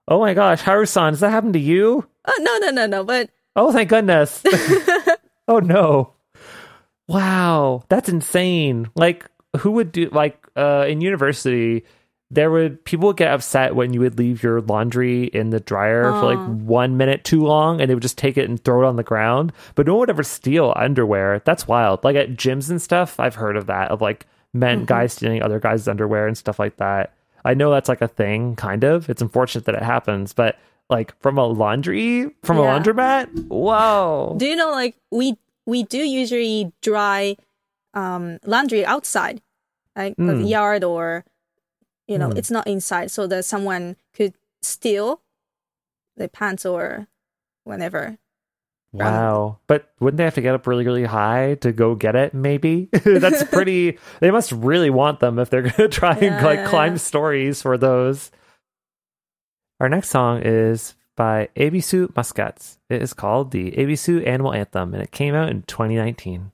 [0.08, 3.02] oh my gosh haru-san does that happen to you Oh no no no no!
[3.04, 4.42] But Oh, thank goodness.
[5.48, 6.12] oh no.
[7.08, 8.90] Wow, that's insane.
[8.94, 9.26] Like
[9.58, 11.84] who would do like uh in university
[12.30, 16.10] there would people would get upset when you would leave your laundry in the dryer
[16.10, 16.38] for like.
[16.38, 19.04] 1 minute too long and they would just take it and throw it on the
[19.04, 19.52] ground.
[19.76, 21.40] But no one would ever steal underwear.
[21.44, 22.02] That's wild.
[22.02, 25.60] Like at gyms and stuff, I've heard of that of like men guys stealing other
[25.60, 27.14] guys' underwear and stuff like that.
[27.44, 29.08] I know that's like a thing kind of.
[29.08, 30.58] It's unfortunate that it happens, but
[30.90, 33.46] like from a laundry from a laundromat?
[33.48, 34.34] Whoa.
[34.38, 37.36] do you know like we we do usually dry
[37.94, 39.42] um laundry outside
[39.96, 40.48] like the Mm.
[40.48, 41.24] yard or
[42.06, 42.38] you know Mm.
[42.38, 45.22] it's not inside so that someone could steal
[46.16, 47.06] the pants or
[47.64, 48.18] whenever
[48.92, 49.58] Wow.
[49.66, 52.88] But wouldn't they have to get up really, really high to go get it, maybe?
[53.04, 56.92] That's pretty they must really want them if they're gonna try and like yeah, climb
[56.92, 56.98] yeah.
[56.98, 58.30] stories for those.
[59.80, 62.78] Our next song is by Ebisu Muscats.
[62.88, 66.52] It is called the Ebisu Animal Anthem and it came out in 2019.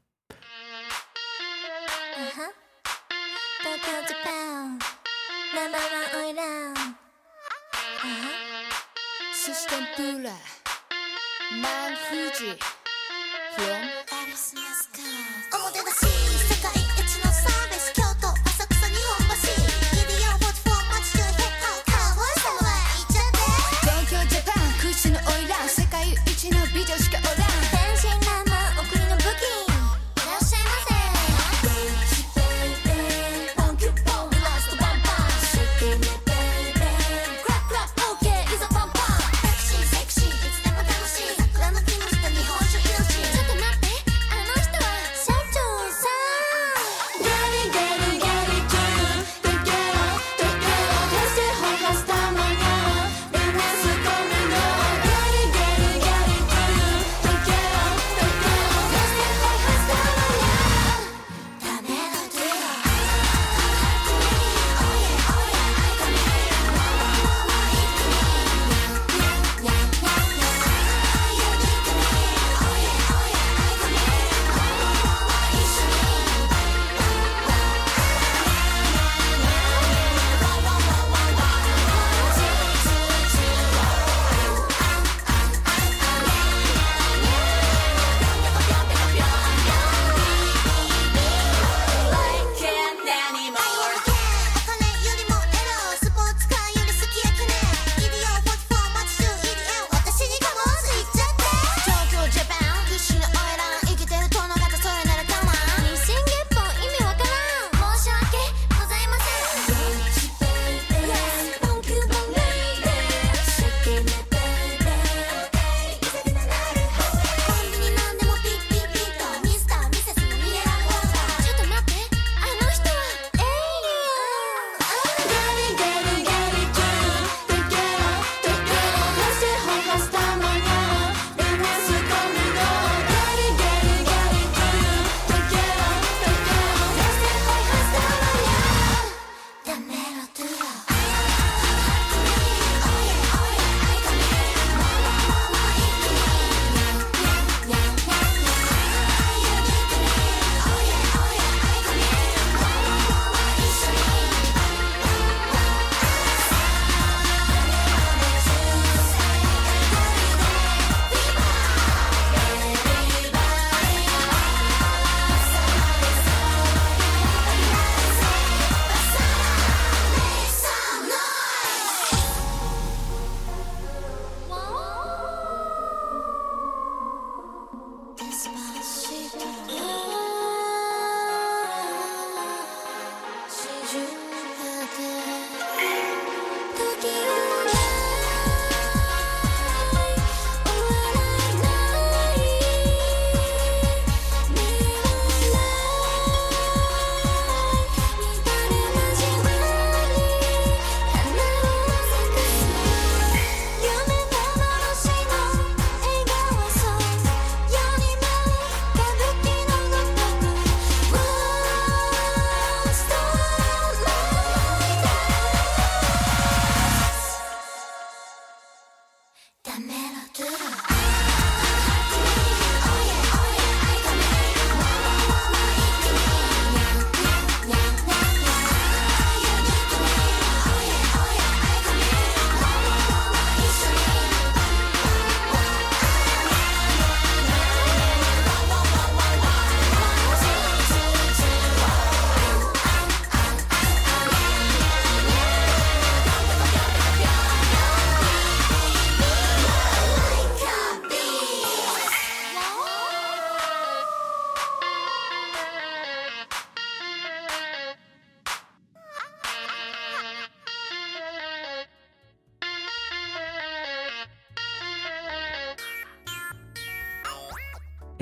[9.45, 10.37] system Bula,
[11.61, 12.55] Man Fuji,
[13.57, 16.22] from Paris, Moscow.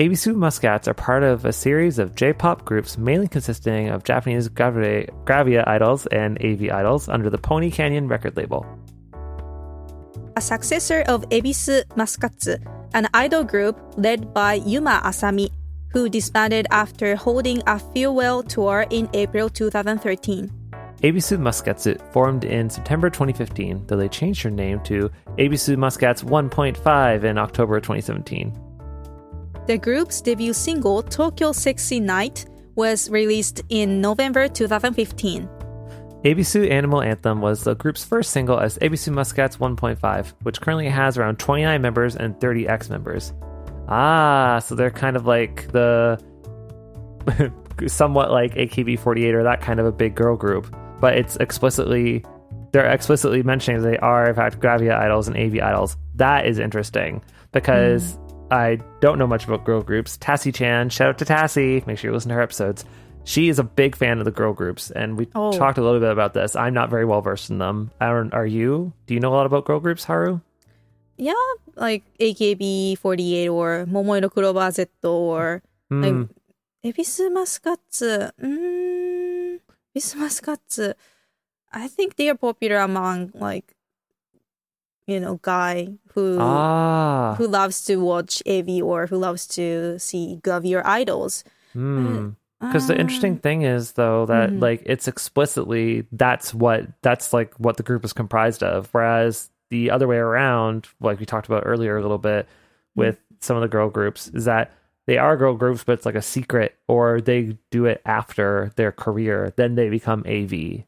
[0.01, 4.49] Ebisu Muscats are part of a series of J pop groups mainly consisting of Japanese
[4.49, 8.65] gravia, gravia idols and AV idols under the Pony Canyon record label.
[10.35, 12.47] A successor of Ebisu Muscats,
[12.95, 15.51] an idol group led by Yuma Asami,
[15.91, 20.49] who disbanded after holding a farewell tour in April 2013.
[21.03, 27.23] Ebisu Muscats formed in September 2015, though they changed their name to Ebisu Muscats 1.5
[27.23, 28.70] in October 2017.
[29.71, 32.45] The group's debut single, Tokyo Sexy Night,
[32.75, 35.47] was released in November 2015.
[36.25, 41.17] Ebisu Animal Anthem was the group's first single as Ebisu Muscats 1.5, which currently has
[41.17, 43.31] around 29 members and 30 ex members.
[43.87, 46.21] Ah, so they're kind of like the
[47.87, 52.25] somewhat like AKB48 or that kind of a big girl group, but it's explicitly
[52.73, 55.95] they're explicitly mentioning they are in fact Gravia idols and AV idols.
[56.15, 58.30] That is interesting because mm.
[58.51, 60.17] I don't know much about girl groups.
[60.17, 61.85] Tassie Chan, shout out to Tassie.
[61.87, 62.83] Make sure you listen to her episodes.
[63.23, 65.51] She is a big fan of the girl groups, and we Oh.
[65.57, 66.55] talked a little bit about this.
[66.55, 67.91] I'm not very well versed in them.
[68.01, 68.93] Aaron, are you?
[69.05, 70.41] Do you know a lot about girl groups, Haru?
[71.17, 71.33] Yeah,
[71.75, 76.01] like AKB48 or Momoiro Clover Z or Hmm.
[76.01, 76.27] like
[76.83, 78.01] Ebisu Muscats.
[78.01, 79.59] Mm,
[79.95, 80.79] Ebisu Muscats.
[81.71, 83.75] I think they are popular among like
[85.05, 90.39] you know guy who ah, who loves to watch AV or who loves to see
[90.43, 91.43] Gravure idols.
[91.73, 92.29] hmm.
[92.59, 94.61] Because the interesting Uh, thing is, though, that Mhm.
[94.61, 98.87] like it's explicitly that's what that's like what the group is comprised of.
[98.91, 102.47] Whereas the other way around, like we talked about earlier a little bit
[102.95, 104.71] with some of the girl groups, is that
[105.07, 108.91] they are girl groups, but it's like a secret, or they do it after their
[108.91, 110.85] career, then they become AV.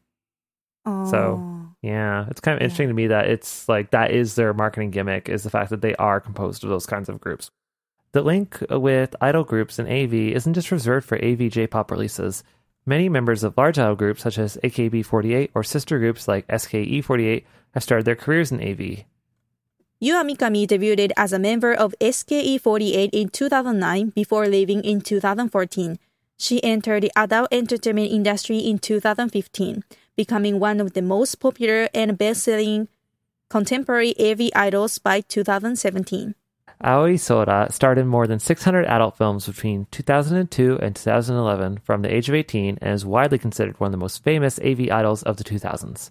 [1.10, 1.53] So- oh.
[1.84, 2.64] Yeah, it's kind of Yeah.
[2.64, 5.82] interesting to me that it's like that is their marketing gimmick is the fact that
[5.82, 7.50] they are composed of those kinds of groups.
[8.12, 12.42] The link with idol groups and AV isn't just reserved for AV J-pop releases.
[12.86, 17.82] Many members of large idol groups such as AKB48 or sister groups like SKE48 have
[17.82, 19.04] started their careers in AV.
[20.02, 25.98] Yua Mikami debuted as a member of SKE48 in 2009 before leaving in 2014.
[26.38, 29.84] She entered the adult entertainment industry in 2015,
[30.16, 32.88] becoming one of the most popular and best-selling
[33.48, 36.34] contemporary AV idols by 2017.
[36.80, 42.12] Aoi Sora starred in more than 600 adult films between 2002 and 2011 from the
[42.12, 45.36] age of 18 and is widely considered one of the most famous AV idols of
[45.36, 46.10] the 2000s.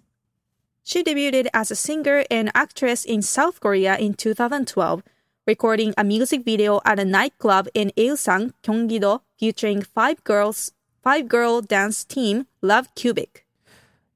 [0.83, 5.03] She debuted as a singer and actress in South Korea in 2012,
[5.45, 10.71] recording a music video at a nightclub in Ilsan, Gyeonggi-do, featuring five girls,
[11.03, 13.45] five-girl dance team Love Cubic.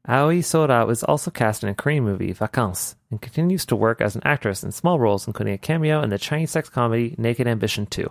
[0.10, 4.16] Aoi Sora was also cast in a Korean movie, Vacances, and continues to work as
[4.16, 7.86] an actress in small roles, including a cameo in the Chinese sex comedy Naked Ambition
[7.86, 8.10] 2.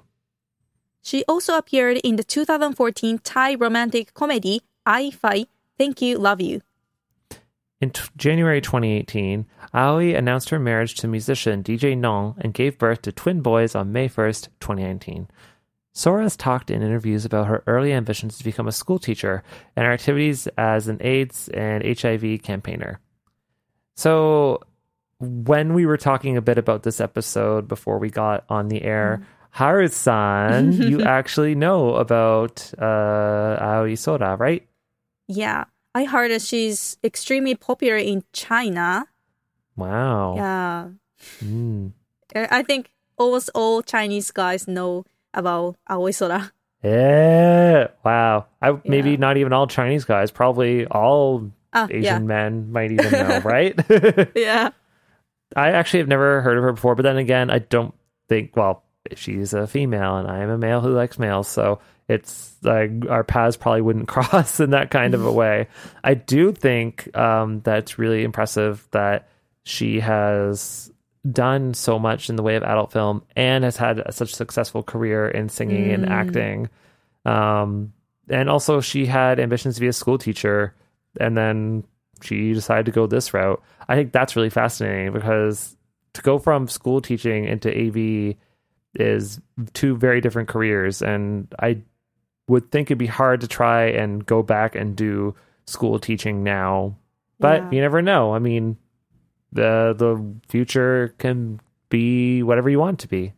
[1.00, 5.46] She also appeared in the 2014 Thai romantic comedy I Fine,
[5.78, 6.60] Thank You, Love You.
[7.80, 13.02] In t- January 2018, Aoi announced her marriage to musician DJ Non and gave birth
[13.02, 15.28] to twin boys on May 1st, 2019.
[15.96, 19.42] Sora has talked in interviews about her early ambitions to become a school teacher
[19.74, 23.00] and her activities as an AIDS and HIV campaigner.
[23.94, 24.60] So,
[25.20, 29.26] when we were talking a bit about this episode before we got on the air,
[29.52, 34.68] Haru-san, you actually know about uh, Aoi Sora, right?
[35.28, 39.06] Yeah, I heard that she's extremely popular in China.
[39.76, 40.36] Wow.
[40.36, 40.88] Yeah,
[41.42, 41.92] Mm.
[42.34, 45.06] I think almost all Chinese guys know
[45.36, 46.50] about Aoi Sora.
[46.82, 47.88] Yeah.
[48.04, 48.46] Wow.
[48.60, 49.16] I maybe Yeah.
[49.16, 53.78] not even all Chinese guys, probably all Ah, Asian yeah, men might even know, right?
[54.34, 54.70] yeah.
[55.56, 57.94] I actually have never heard of her before, but then again, I don't
[58.28, 58.82] think well,
[59.14, 63.24] she's a female and I am a male who likes males, so it's like our
[63.24, 65.68] paths probably wouldn't cross in that kind of a way.
[66.02, 69.28] I do think um that's really impressive that
[69.64, 70.90] she has
[71.30, 74.82] done so much in the way of adult film and has had such a successful
[74.82, 76.68] career in singing and acting.
[77.24, 77.92] Um,
[78.28, 80.74] and also, she had ambitions to be a school teacher,
[81.20, 81.84] and then
[82.22, 83.62] she decided to go this route.
[83.88, 85.76] I think that's really fascinating because
[86.14, 88.36] to go from school teaching into AV
[88.94, 89.40] is
[89.74, 91.82] two very different careers, and I
[92.48, 95.34] would think it'd be hard to try and go back and do
[95.66, 96.96] school teaching now.
[97.38, 97.70] But Yeah.
[97.72, 98.34] you never know.
[98.34, 98.76] I mean,
[99.52, 103.32] the the future can be whatever you want to be.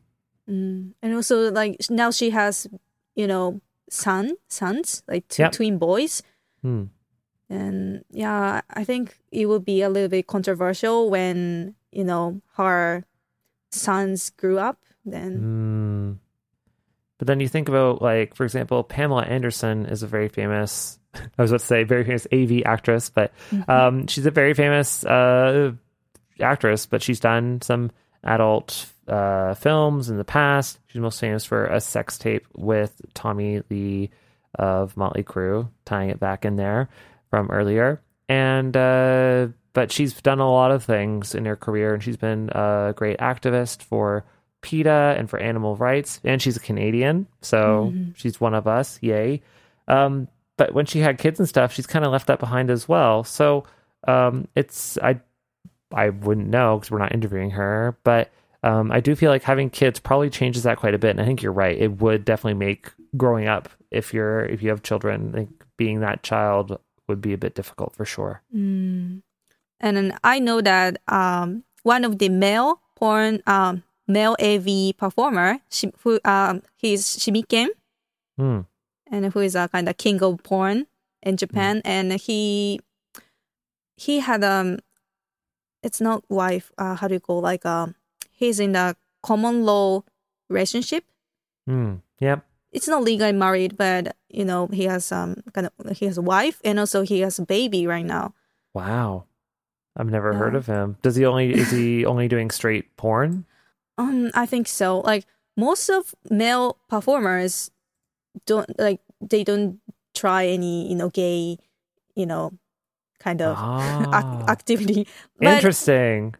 [0.49, 0.93] Mm.
[1.03, 2.67] And also, like now she has,
[3.15, 5.53] you know, son, sons, like two Yep.
[5.53, 6.23] twin boys.
[6.63, 6.85] Hmm.
[7.51, 13.05] And yeah, I think it would be a little bit controversial when you know her
[13.71, 14.79] sons grew up.
[15.05, 16.19] Then Mm.
[17.19, 21.43] But then you think about, like, for example, Pamela Anderson is a very famous, I
[21.43, 23.33] was about to say very famous AV actress, but
[23.67, 25.73] um, she's a very famous uh,
[26.41, 27.91] actress, but she's done some
[28.24, 30.78] adult uh, films in the past.
[30.89, 34.11] She's most famous for a sex tape with Tommy Lee
[34.59, 36.89] of Motley Crue, tying it back in there
[37.30, 38.01] from earlier.
[38.28, 42.51] And, uh, but she's done a lot of things in her career, and she's been
[42.51, 44.24] a great activist for
[44.61, 48.99] PETA and for animal rights, and she's a Canadian, so she's one of us.
[49.01, 49.41] Yay!
[49.86, 50.26] Um,
[50.57, 53.22] but when she had kids and stuff, she's kind of left that behind as well.
[53.22, 53.64] So
[54.07, 55.20] um, it's I
[55.93, 58.30] I wouldn't know because we're not interviewing her, but
[58.62, 61.11] um, I do feel like having kids probably changes that quite a bit.
[61.11, 64.70] And I think you're right; it would definitely make growing up if you're if you
[64.70, 68.43] have children, think being that child would be a bit difficult for sure.
[68.55, 69.22] Mm.
[69.80, 75.61] And then I know that um, one of the male porn um, male AV performer,
[75.70, 77.68] she, who um, he's Shimiken,
[78.36, 78.61] Hmm.
[79.11, 80.86] and who is a kind of king of porn
[81.22, 82.80] in Japan, and he
[83.97, 84.78] he had um,
[85.83, 86.72] it's not wife.
[86.79, 87.95] Uh, how do you call like um,
[88.33, 90.03] he's in a common law
[90.49, 91.05] relationship.
[91.66, 91.97] Hmm.
[92.20, 92.45] Yep.
[92.72, 96.22] It's not legally married, but you know he has um kind of he has a
[96.22, 98.35] wife and also he has a baby right now.
[98.74, 99.24] Wow.
[99.97, 100.97] I've never heard of him.
[101.03, 103.47] Does he only is he only doing straight porn?
[103.97, 105.01] Um, I think so.
[105.01, 105.26] Like
[105.57, 107.70] most of male performers
[108.47, 109.81] don't like they don't
[110.14, 111.59] try any you know gay,
[112.14, 112.53] you know,
[113.19, 114.45] kind of Ah.
[114.49, 115.07] activity.
[115.39, 116.35] But Interesting.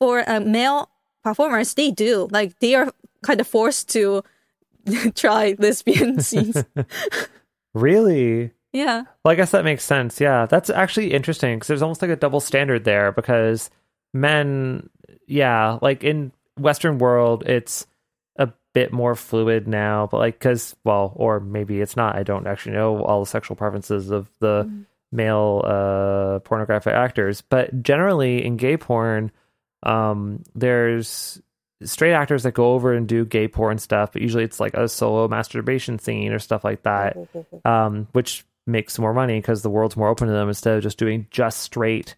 [0.00, 0.88] for uh, male
[1.24, 2.28] performers, they do.
[2.30, 2.92] Like they are
[3.22, 4.22] kind of forced to
[5.14, 6.64] try lesbian scenes.
[7.74, 8.52] Really?
[8.72, 9.04] Yeah.
[9.24, 10.20] Well, I guess that makes sense.
[10.20, 13.70] Yeah, that's actually interesting because there's almost like a double standard there because
[14.12, 14.88] men,
[15.26, 17.86] yeah, like in Western world, it's
[18.36, 22.16] a bit more fluid now, but like because well, or maybe it's not.
[22.16, 24.70] I don't actually know all the sexual preferences of the
[25.10, 29.30] male uh, pornographic actors, but generally in gay porn,
[29.82, 31.40] um, there's
[31.84, 34.88] straight actors that go over and do gay porn stuff, but usually it's like a
[34.88, 37.16] solo masturbation scene or stuff like that
[37.64, 40.98] um, which makes more money because the world's more open to them instead of just
[40.98, 42.14] doing just straight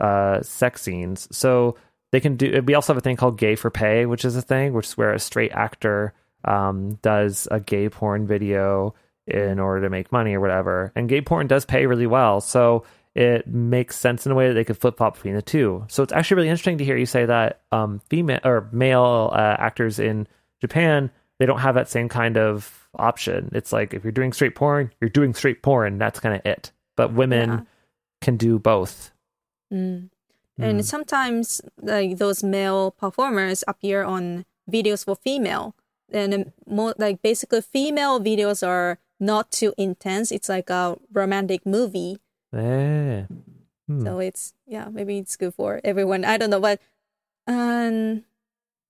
[0.00, 1.28] uh, sex scenes.
[1.36, 1.76] So
[2.12, 2.62] they can do.
[2.64, 4.96] We also have a thing called gay for pay, which is a thing, which is
[4.96, 6.12] where a straight actor
[6.44, 8.94] um, does a gay porn video
[9.26, 10.92] in order to make money or whatever.
[10.94, 14.54] And gay porn does pay really well, so it makes sense in a way that
[14.54, 15.84] they could flip flop between the two.
[15.88, 19.56] So it's actually really interesting to hear you say that um, female or male uh,
[19.58, 20.26] actors in
[20.60, 23.50] Japan they don't have that same kind of option.
[23.52, 25.98] It's like if you're doing straight porn, you're doing straight porn.
[25.98, 26.70] That's kind of it.
[26.96, 27.60] But women Yeah.
[28.20, 29.10] can do both.
[29.72, 30.10] Mm.
[30.58, 35.74] And sometimes like those male performers appear on videos for female.
[36.12, 40.30] And um, more like basically female videos are not too intense.
[40.30, 42.18] It's like a romantic movie.
[42.52, 43.24] Eh.
[43.88, 44.02] Hmm.
[44.04, 46.24] So it's yeah, maybe it's good for everyone.
[46.24, 46.80] I don't know, but
[47.46, 48.24] um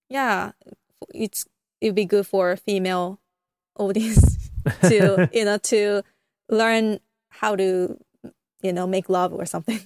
[0.08, 0.52] yeah,
[1.14, 1.46] it's
[1.80, 3.20] it'd be good for female
[3.78, 4.38] audience
[4.82, 6.02] to you know to
[6.48, 7.98] learn how to
[8.62, 9.80] you know make love or something.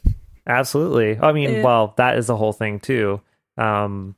[0.47, 1.19] Absolutely.
[1.21, 1.63] I mean, Yeah.
[1.63, 3.21] well, that is the whole thing too.
[3.59, 4.17] Um,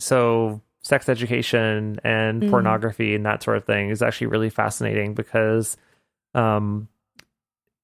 [0.00, 2.50] so sex education and Mhm.
[2.50, 5.76] pornography and that sort of thing is actually really fascinating because
[6.32, 6.86] um,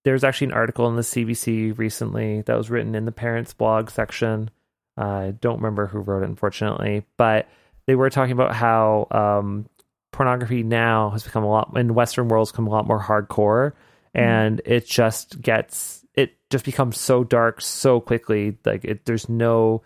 [0.04, 3.90] there's actually an article in the CBC recently that was written in the parents blog
[3.90, 4.50] section.
[4.96, 7.48] I don't remember who wrote it, unfortunately, but
[7.86, 9.66] they were talking about how um,
[10.12, 13.72] pornography now has become a lot in Western worlds become a lot more hardcore,
[14.14, 18.58] and it just gets it just becomes so dark so quickly.
[18.64, 19.82] Like it, there's no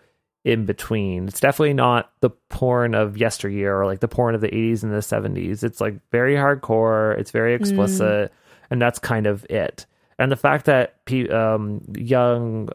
[0.47, 1.27] in between.
[1.27, 4.93] It's definitely not the porn of yesteryear or like the porn of the 80s and
[4.93, 5.61] the 70s.
[5.61, 7.19] It's like very hardcore.
[7.19, 8.31] It's very explicit,
[8.71, 9.85] and that's kind of it.
[10.17, 12.69] And the fact that pe- um, young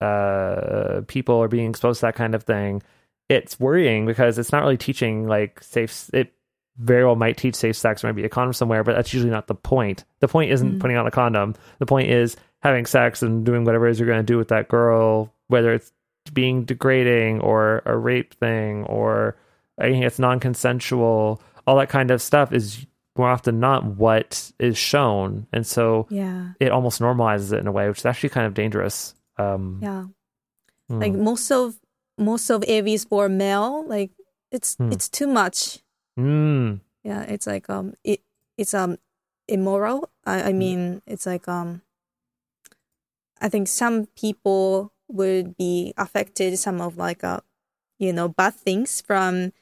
[0.00, 2.80] uh, people are being exposed to that kind of thing,
[3.28, 6.08] it's worrying because it's not really teaching like safe.
[6.14, 6.32] It
[6.76, 8.04] very well might teach safe sex.
[8.04, 10.04] Might be a condom somewhere, but that's usually not the point.
[10.20, 11.56] The point isn't putting on a condom.
[11.80, 14.48] The point is having sex and doing whatever it is you're going to do with
[14.48, 15.92] that girl, whether it's
[16.32, 19.36] being degrading or a rape thing or
[19.76, 21.42] that's non-consensual.
[21.66, 26.52] All that kind of stuff is more often not what is shown, and so Yeah.
[26.60, 29.14] it almost normalizes it in a way, which is actually kind of dangerous.
[29.38, 30.06] Um, Yeah.
[30.88, 30.98] hmm.
[31.00, 31.78] Like most of
[32.16, 34.12] most of AVs for male, like
[34.50, 34.92] it's Hmm.
[34.92, 35.82] it's too much.
[36.18, 38.20] Mm, Yeah, it's like um it
[38.56, 38.98] it's um
[39.48, 40.10] immoral.
[40.24, 40.48] I, Hmm.
[40.48, 41.82] I mean it's like um
[43.40, 47.40] I think some people would be affected some of like uh
[47.98, 49.52] you know bad things from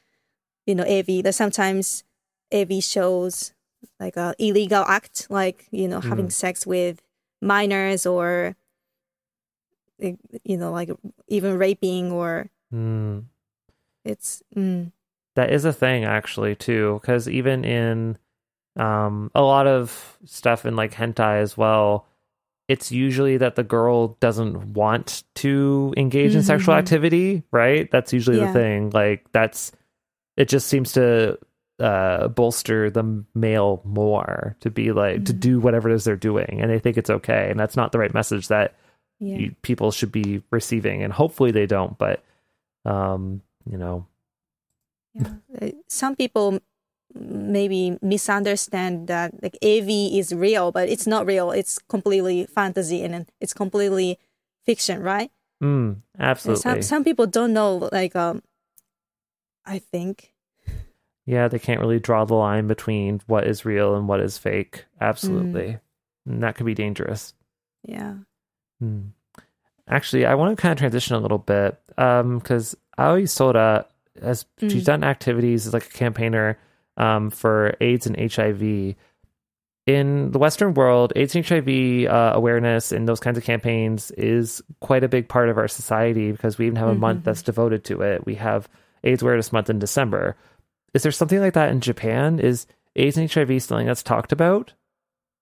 [0.65, 2.03] you know AV that sometimes
[2.51, 3.53] AV shows
[3.99, 6.31] like a illegal act like you know having Mm.
[6.31, 7.01] sex with
[7.41, 8.55] minors or
[9.99, 10.89] you know like
[11.27, 13.23] even raping or mm.
[14.03, 14.91] it's mm,
[15.35, 18.17] That is a thing actually too, because even in
[18.75, 22.07] um, a lot of stuff in like hentai as well,
[22.67, 26.79] it's usually that the girl doesn't want to engage in sexual Mhm.
[26.79, 27.89] activity, right?
[27.91, 28.47] That's usually Yeah.
[28.47, 28.89] the thing.
[28.91, 29.71] Like that's
[30.37, 31.37] it just seems to
[31.79, 36.59] uh, bolster the male more to be like to do whatever it is they're doing,
[36.61, 38.75] and they think it's okay, and that's not the right message that
[39.19, 39.37] Yeah.
[39.37, 41.97] you, people should be receiving, and hopefully they don't.
[41.97, 42.23] But
[42.85, 44.05] um, you know,
[45.15, 45.71] Yeah.
[45.87, 46.59] Some people
[47.15, 51.51] maybe misunderstand that like AV is real, but it's not real.
[51.51, 54.19] It's completely fantasy and it's completely
[54.65, 55.31] fiction, right?
[55.61, 58.41] mm, absolutely, Some some people don't know like um
[59.65, 60.33] I think.
[61.25, 64.85] yeah, they can't really draw the line between what is real and what is fake.
[64.99, 65.77] Absolutely,
[66.25, 67.33] and that could be dangerous.
[67.85, 68.15] Yeah.
[68.79, 69.01] Hmm.
[69.87, 73.85] Actually, I want to kind of transition a little bit because Aoi Sora
[74.21, 74.85] has she's Mm.
[74.85, 76.57] done activities as like a campaigner
[76.97, 78.95] um, for AIDS and HIV.
[79.85, 84.61] In the Western world, AIDS and HIV uh, awareness and those kinds of campaigns is
[84.79, 87.23] quite a big part of our society because we even have a month Mhm.
[87.25, 88.25] that's devoted to it.
[88.25, 88.69] We have
[89.03, 90.37] AIDS Awareness Month in December.
[90.93, 92.39] Is there something like that in Japan?
[92.39, 92.65] Is
[92.95, 94.71] AIDS and HIV something that's talked about?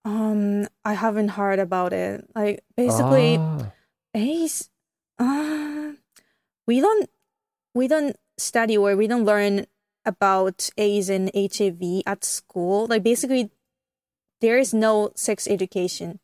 [0.06, 2.28] Um I haven't heard about it.
[2.34, 3.72] Like basically Ah.
[4.16, 4.72] AIDS
[5.20, 5.92] uh,
[6.66, 7.08] we don't
[7.76, 9.68] we don't study or we don't learn
[10.06, 12.88] about AIDS and HIV at school.
[12.88, 13.52] Like basically
[14.40, 16.20] there is no sex education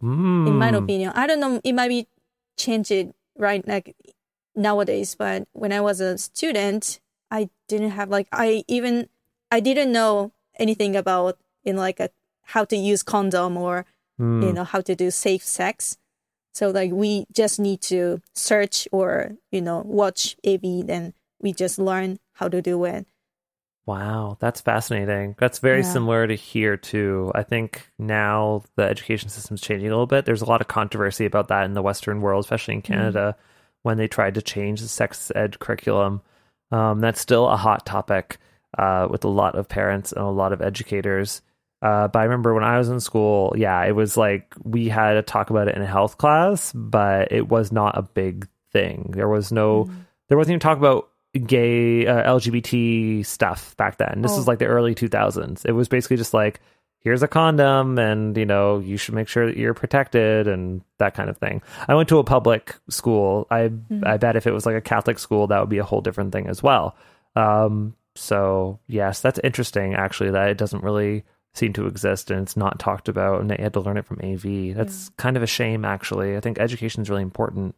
[0.00, 0.78] in my Mm.
[0.78, 1.12] opinion.
[1.14, 2.08] I don't know it might be
[2.56, 2.92] changed
[3.38, 3.94] right like
[4.54, 7.00] nowadays, but when I was a student,
[7.30, 9.08] I didn't have like I even
[9.50, 12.10] I didn't know anything about in like a
[12.54, 13.84] how to use condom or
[14.18, 14.42] Mm.
[14.46, 15.98] you know how to do safe sex
[16.54, 21.78] so like we just need to search or you know watch av then we just
[21.78, 23.06] learn how to do it
[23.86, 25.36] Wow, that's fascinating.
[25.38, 25.92] That's very Yeah.
[25.92, 27.30] similar to here too.
[27.36, 30.24] I think now the education system's changing a little bit.
[30.24, 33.36] There's a lot of controversy about that in the Western world, especially in Canada,
[33.82, 36.20] when they tried to change the sex ed curriculum.
[36.72, 38.38] Um, that's still a hot topic
[38.76, 41.42] uh, with a lot of parents and a lot of educators.
[41.80, 45.12] Uh, but I remember when I was in school, yeah, it was like we had
[45.14, 49.12] to talk about it in a health class, but it was not a big thing.
[49.14, 49.88] There was no,
[50.26, 51.08] there wasn't even talk about
[51.38, 54.22] gay uh, LGBT stuff back then.
[54.22, 54.36] This Oh.
[54.36, 55.64] was like the early 2000s.
[55.64, 56.60] It was basically just like,
[57.00, 61.14] here's a condom, and you know, you should make sure that you're protected and that
[61.14, 61.62] kind of thing.
[61.88, 63.46] I went to a public school.
[63.50, 63.70] I
[64.02, 66.32] I bet if it was like a Catholic school, that would be a whole different
[66.32, 66.96] thing as well.
[67.36, 71.24] Um, so yes, that's interesting actually that it doesn't really
[71.54, 74.20] seem to exist and it's not talked about and they had to learn it from
[74.22, 74.74] AV.
[74.76, 76.36] That's kind of a shame actually.
[76.36, 77.74] I think education is really important.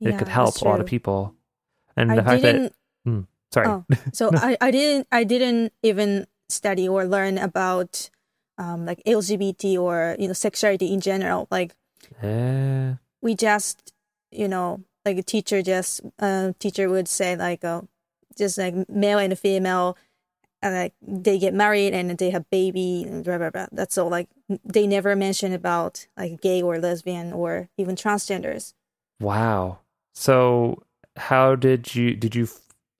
[0.00, 1.34] it could help a lot of people.
[1.96, 2.72] And i the fact didn't
[3.04, 3.68] that sorry.
[3.68, 8.10] oh so I, I didn't i didn't even study or learn about
[8.58, 11.46] um like lgbt or you know sexuality in general.
[11.50, 11.74] Like
[12.22, 13.92] Eh, we just
[14.30, 17.80] you know like a teacher just uh teacher would say like uh,
[18.36, 19.96] just like male and female
[20.60, 23.66] and like they get married and they have baby and blah blah blah.
[23.72, 24.28] That's all like
[24.64, 28.74] they never mention about like gay or lesbian or even transgenders.
[29.20, 29.78] Wow.
[30.14, 30.82] So
[31.16, 32.46] how did you did you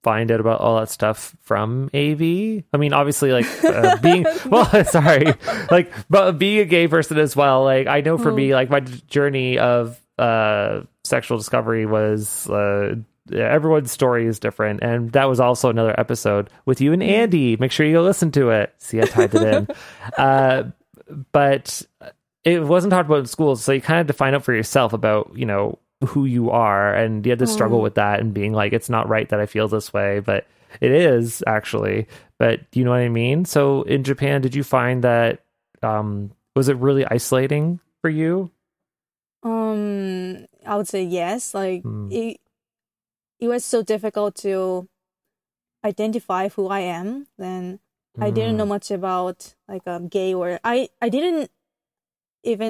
[0.05, 2.63] find out about all that stuff from AV?
[2.71, 5.33] I mean, obviously, like uh, being well, sorry,
[5.71, 7.63] like but being a gay person as well.
[7.63, 12.95] Like I know for me, like my journey of uh sexual discovery was uh
[13.33, 14.83] everyone's story is different.
[14.83, 17.57] And that was also another episode with you and andy.
[17.57, 18.75] Make sure you go listen to it.
[18.77, 19.67] See i tied it in.
[20.17, 20.63] Uh
[21.31, 21.81] but
[22.43, 24.53] it wasn't talked about in schools so you kind of had to find out for
[24.53, 28.33] yourself about you know who you are and you had to struggle with that and
[28.33, 30.45] being like it's not right that i feel this way but
[30.81, 32.07] it is actually.
[32.37, 33.45] But you know what i mean?
[33.45, 35.43] So in japan did you find that
[35.81, 38.51] um was it really isolating for you?
[39.43, 41.53] Um i would say yes.
[41.53, 42.11] Like Hmm.
[42.11, 42.37] it
[43.39, 44.87] it was so difficult to
[45.83, 47.79] identify who i am then
[48.19, 51.51] i didn't know much about like um, gay or i i didn't
[52.43, 52.69] even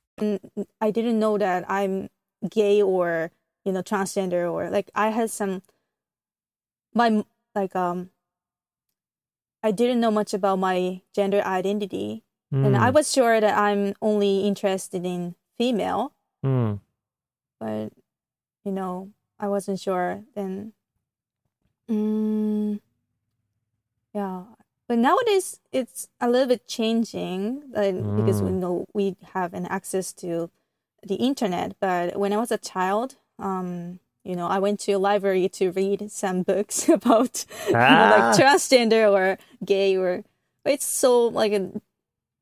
[0.81, 2.09] I didn't know that I'm
[2.49, 3.31] gay or
[3.65, 5.61] you know transgender or like I had some
[6.93, 7.23] my
[7.55, 8.09] like um
[9.63, 12.23] I didn't know much about my gender identity.
[12.63, 16.13] And I Mm, was sure that I'm only interested in female.
[16.43, 16.79] Mm,
[17.59, 17.91] but
[18.65, 20.73] you know I wasn't sure then.
[21.89, 22.79] Mm,
[24.13, 24.43] yeah
[24.91, 28.59] but nowadays it's a little bit changing like, because we Mm.
[28.63, 30.49] know we have an access to
[31.09, 33.09] the internet but when i was a child
[33.47, 37.79] um you know i went to a library to read some books about you know,
[37.79, 38.11] Ah.
[38.15, 39.37] like transgender or
[39.73, 40.11] gay or
[40.73, 41.11] it's so
[41.41, 41.61] like a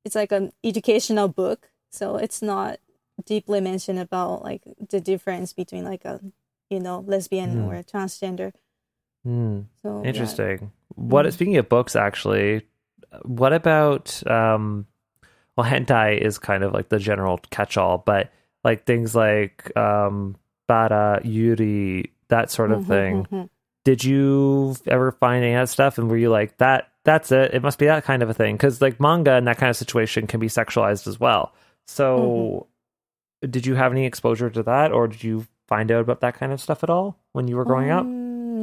[0.05, 2.79] it's like an educational book so it's not
[3.31, 6.15] deeply mentioned about like the difference between like a
[6.73, 7.67] you know lesbian Mm.
[7.67, 8.49] or transgender
[9.23, 9.65] mm.
[9.83, 9.89] so.
[10.03, 10.71] Interesting.
[10.95, 11.33] What Mm.
[11.33, 12.65] speaking of books actually,
[13.23, 14.85] what about um
[15.57, 18.31] well hentai is kind of like the general catch-all, but
[18.63, 20.35] like things like um
[20.67, 23.27] Bara, Yuri, that sort of Mhm, thing.
[23.31, 23.49] mhm.
[23.85, 27.53] Did you ever find any of that stuff and were you like that that's it.
[27.55, 29.75] It must be that kind of a thing cuz like manga and that kind of
[29.77, 31.53] situation can be sexualized as well.
[31.87, 32.67] So
[33.41, 36.51] did you have any exposure to that or did you find out about that kind
[36.51, 38.05] of stuff at all when you were growing up?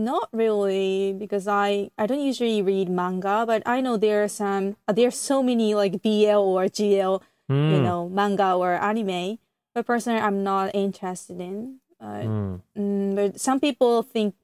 [0.06, 4.78] Not really, because I I don't usually read manga, but I know there are some
[4.86, 7.18] uh, there are so many like BL or GL
[7.50, 9.42] you Mm, know manga or anime.
[9.74, 11.82] But personally, I'm not interested in.
[11.98, 14.34] Uh, mm, mm, but some people think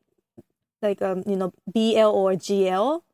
[0.82, 3.06] like um you know BL or GL,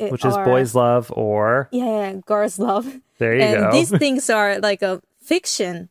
[0.00, 2.86] eh, which is are- boys love or yeah girls love,
[3.22, 3.70] there you and go.
[3.72, 5.88] these things are like a fiction.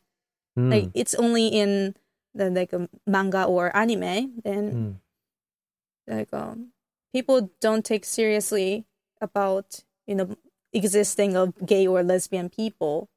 [0.58, 1.96] Mm, Like it's only in
[2.36, 4.40] the like a manga or anime.
[4.44, 4.94] Then mm,
[6.06, 6.72] like um
[7.12, 8.84] people don't take seriously
[9.20, 10.36] about you know
[10.72, 13.08] existing of gay or lesbian people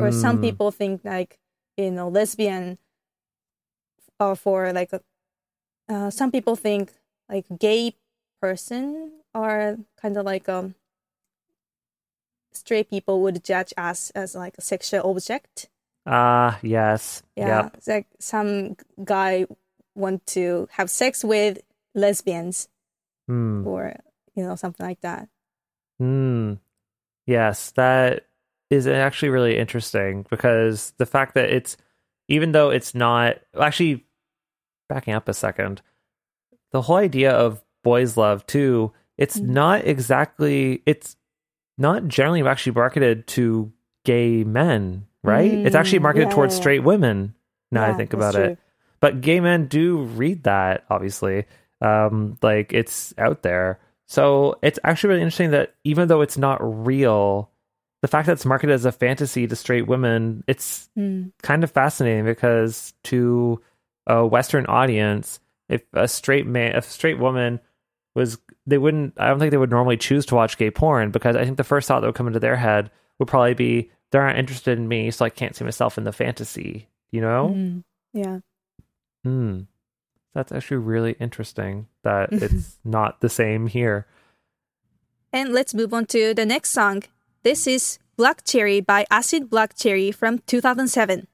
[0.00, 1.38] or some mm, people think like
[1.76, 2.78] you know lesbian
[4.20, 4.90] are for like
[5.88, 6.92] uh, some people think
[7.28, 7.94] like gay
[8.40, 10.74] person are kind of like um
[12.52, 15.68] straight people would judge us as like a sexual object
[16.06, 17.22] Ah, yes.
[17.36, 17.74] yeah Yep.
[17.74, 19.46] it's like some guy
[19.94, 21.58] want to have sex with
[21.94, 22.68] lesbians
[23.30, 23.94] Mm, or
[24.34, 25.28] you know something like that
[26.00, 26.58] mm.
[27.26, 28.26] Yes, that
[28.68, 31.76] is actually really interesting because the fact that it's
[32.28, 34.04] even though it's not actually
[34.90, 35.80] backing up a second,
[36.72, 39.48] the whole idea of boys love too, it's Mhm.
[39.48, 41.16] not exactly it's
[41.78, 43.72] not generally actually marketed to
[44.04, 45.50] gay men, right?
[45.64, 46.60] it's actually Mm, marketed yeah, towards yeah, yeah.
[46.60, 47.34] straight women.
[47.72, 48.44] Now I think about true.
[48.44, 48.58] it.
[49.00, 51.46] but gay men do read that obviously
[51.80, 56.58] um like it's out there so it's actually really interesting that even though it's not
[56.86, 57.50] real
[58.02, 61.32] the fact that it's marketed as a fantasy to straight women it's Mm.
[61.42, 63.60] kind of fascinating because to
[64.06, 67.58] a western audience if a straight man if a straight woman
[68.14, 71.34] was they wouldn't i don't think they would normally choose to watch gay porn because
[71.36, 74.26] i think the first thought that would come into their head would probably be they're
[74.26, 77.82] not interested in me so i can't see myself in the fantasy you know Mm.
[78.12, 78.38] yeah
[79.24, 79.60] Hmm.
[80.34, 84.06] That's actually really interesting that it's not the same here.
[85.32, 87.02] And let's move on to the next song.
[87.42, 91.26] This is Black Cherry by Acid Black Cherry from 2007.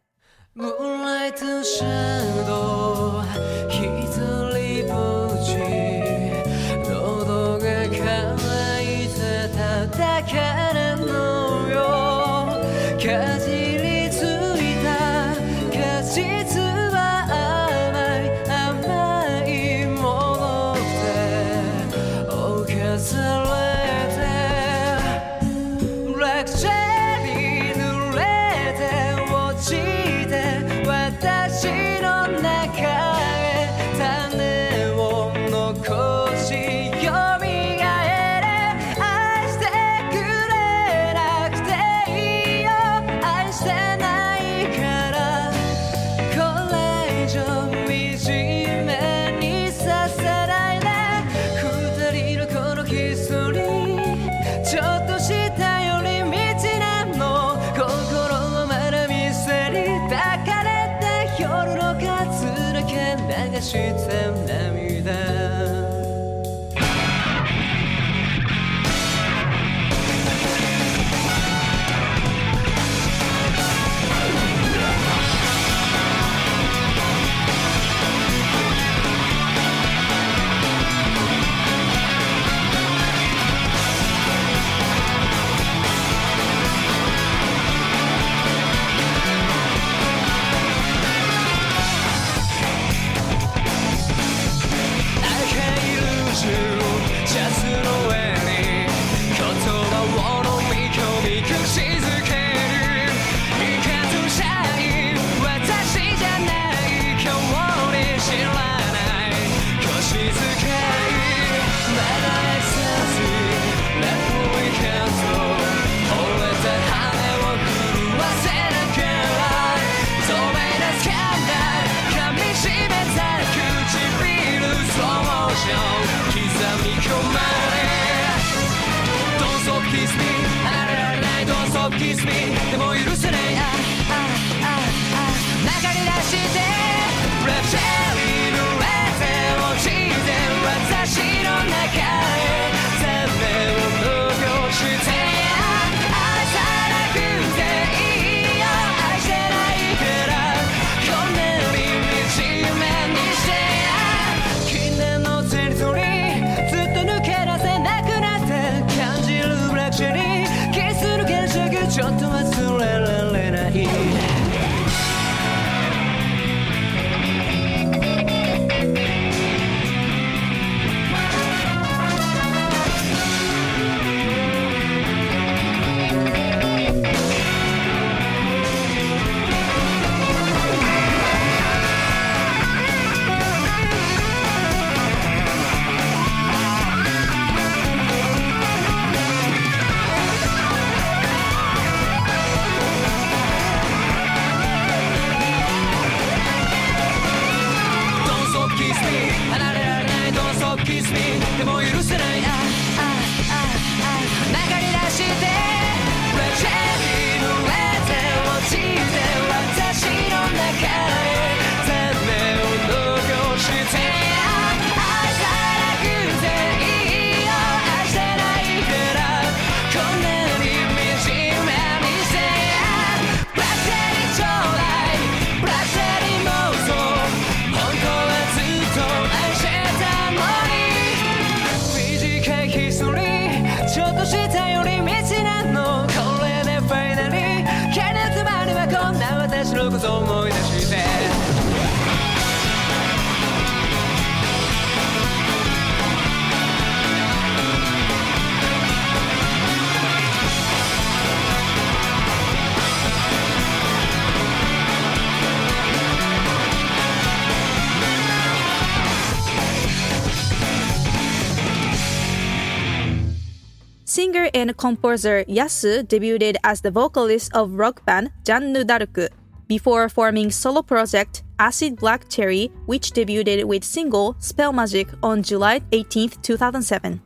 [264.61, 269.33] And composer Yasu debuted as the vocalist of rock band Janne Da Arc
[269.69, 275.81] before forming solo project Acid Black Cherry, which debuted with single Spell Magic on July
[275.93, 277.23] 18, 2007.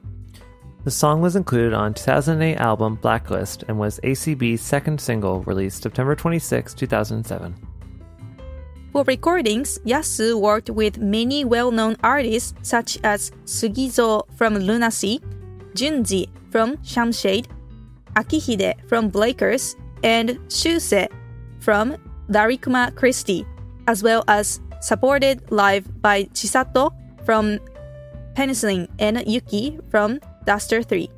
[0.84, 6.14] The song was included on 2008 album Blacklist and was ACB's second single released September
[6.14, 7.52] 26, 2007.
[8.92, 15.20] For recordings, Yasu worked with many well-known artists such as Sugizo from Luna Sea,
[15.74, 17.48] Junji from Siam Shade,
[18.14, 19.74] Akihide from Breakerz,
[20.04, 21.08] and Shuse
[21.58, 21.96] from
[22.28, 23.44] La'cryma Christi,
[23.88, 26.94] as well as supported live by Chisato
[27.24, 27.58] from
[28.34, 31.10] Penicillin and Yuki from DUSTAR-3.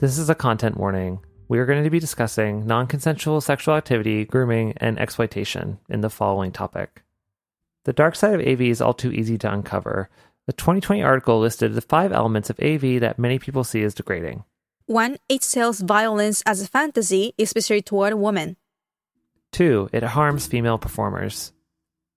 [0.00, 1.18] This is a content warning.
[1.48, 6.08] We are going to be discussing non consensual sexual activity, grooming, and exploitation in the
[6.08, 7.02] following topic.
[7.84, 10.08] The dark side of AV is all too easy to uncover.
[10.48, 14.44] The 2020 article listed the five elements of AV that many people see as degrading.
[14.86, 15.18] 1.
[15.28, 18.56] It sells violence as a fantasy, especially toward women.
[19.52, 21.52] Two, it harms female performers.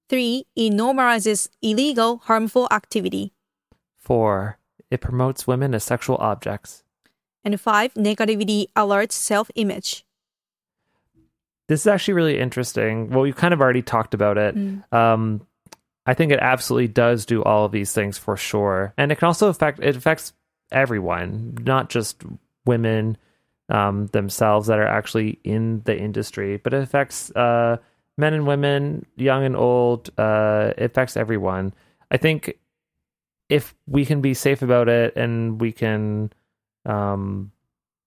[0.08, 0.46] 3.
[0.56, 3.34] It normalizes illegal, harmful activity.
[3.98, 4.60] Four,
[4.90, 6.86] it promotes women as sexual objects.
[7.44, 7.96] And 5.
[7.96, 10.06] Negativity alerts self image.
[11.68, 13.10] This is actually really interesting.
[13.10, 14.56] Well, we've kind of already talked about it.
[14.94, 15.46] Um,
[16.12, 19.28] I think it absolutely does do all of these things for sure, and it can
[19.28, 20.34] also affect it affects
[20.70, 22.22] everyone, not just
[22.66, 23.16] women
[23.70, 27.78] um, themselves that are actually in the industry, but it affects uh,
[28.18, 30.10] men and women, young and old.
[30.18, 31.74] Uh, it affects everyone.
[32.12, 32.58] I think
[33.48, 36.34] if we can be safe about it and we can
[36.86, 37.54] um,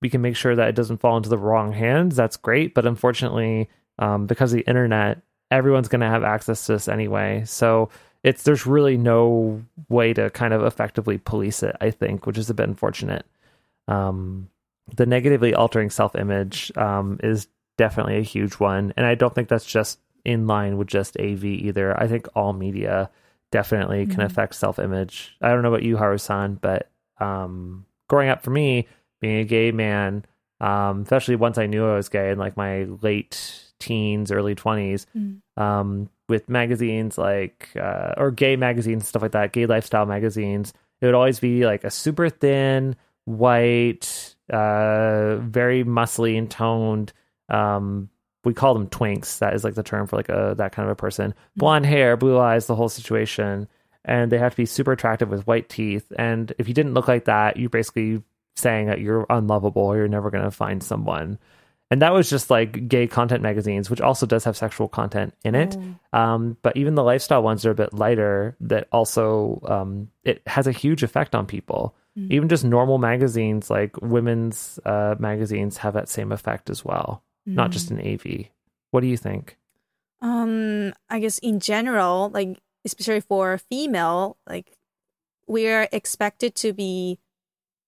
[0.02, 2.74] we can make sure that it doesn't fall into the wrong hands, that's great.
[2.74, 7.44] But unfortunately, um, because the internet, everyone's going to have access to this anyway.
[7.46, 7.90] So
[8.22, 11.76] it's there's really no way to kind of effectively police it.
[11.80, 13.26] I think, which is a bit unfortunate.
[13.86, 14.48] Um,
[14.96, 19.48] the negatively altering self image um, is definitely a huge one, and I don't think
[19.48, 21.98] that's just in line with just AV either.
[22.00, 23.10] I think all media
[23.50, 25.36] definitely can affect self image.
[25.40, 26.90] I don't know about you, Haru-san, but
[27.20, 28.88] um, growing up for me,
[29.20, 30.24] being a gay man,
[30.60, 35.06] um, especially once I knew I was gay in like my late teens, early twenties,
[35.56, 41.06] um, with magazines like uh, or gay magazines stuff like that, gay lifestyle magazines, it
[41.06, 47.12] would always be like a super thin, white, uh, very muscly and toned.
[47.48, 48.08] Um,
[48.44, 49.38] we call them twinks.
[49.38, 51.34] That is like the term for like a that kind of a person.
[51.56, 53.68] Blonde hair, blue eyes, the whole situation,
[54.04, 56.10] and they have to be super attractive with white teeth.
[56.18, 58.22] And if you didn't look like that, you're basically
[58.56, 61.38] saying that you're unlovable or you're never going to find someone.
[61.94, 65.54] And that was just like gay content magazines, which also does have sexual content in
[65.54, 65.76] it.
[66.12, 68.56] Um, but even the lifestyle ones are a bit lighter.
[68.58, 71.94] That also um, it has a huge effect on people.
[72.16, 77.70] Even just normal magazines like women's uh, magazines have that same effect as well, not
[77.70, 78.46] just in AV.
[78.90, 79.56] What do you think?
[80.20, 84.76] Um, I guess in general, like especially for female, like
[85.46, 87.20] we're expected to be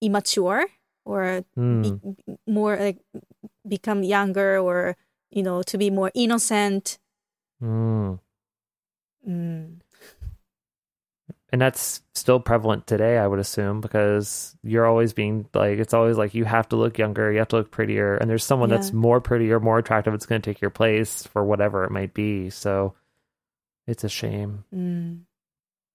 [0.00, 0.66] immature
[1.04, 1.98] or be,
[2.46, 2.98] more like
[3.68, 4.96] become younger or
[5.30, 6.98] you know to be more innocent.
[7.62, 8.18] Mm.
[9.26, 9.80] Mm.
[11.50, 16.16] and that's still prevalent today i would assume because you're always being like it's always
[16.18, 18.92] like you have to look younger you have to look prettier and there's someone that's
[18.92, 22.14] more pretty or more attractive that's going to take your place for whatever it might
[22.14, 22.94] be so
[23.86, 25.22] it's a shame Mm.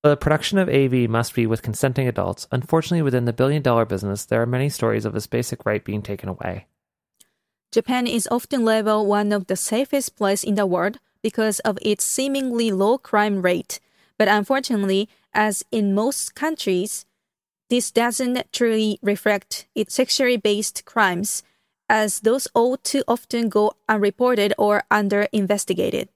[0.04, 4.26] the production of av must be with consenting adults unfortunately within the billion dollar business
[4.26, 6.66] there are many stories of this basic right being taken away
[7.72, 12.06] Japan is often labeled one of the safest places in the world because of its
[12.06, 13.80] seemingly low crime rate.
[14.18, 17.06] But unfortunately, as in most countries,
[17.70, 21.44] this doesn't truly reflect its sexually based crimes,
[21.88, 26.10] as those all too often go unreported or under investigated.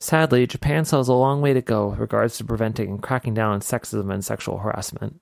[0.00, 3.34] sadly japan still has a long way to go with regards to preventing and cracking
[3.34, 5.20] down on sexism and sexual harassment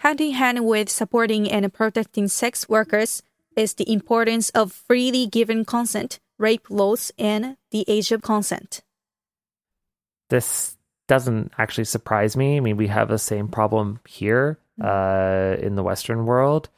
[0.00, 3.22] Hand in hand with supporting and protecting sex workers
[3.56, 8.82] is the importance of freely given consent, rape laws, and the age of consent.
[10.30, 10.76] this
[11.06, 12.56] doesn't actually surprise me.
[12.56, 16.68] I mean, we have the same problem here uh, in the Western world.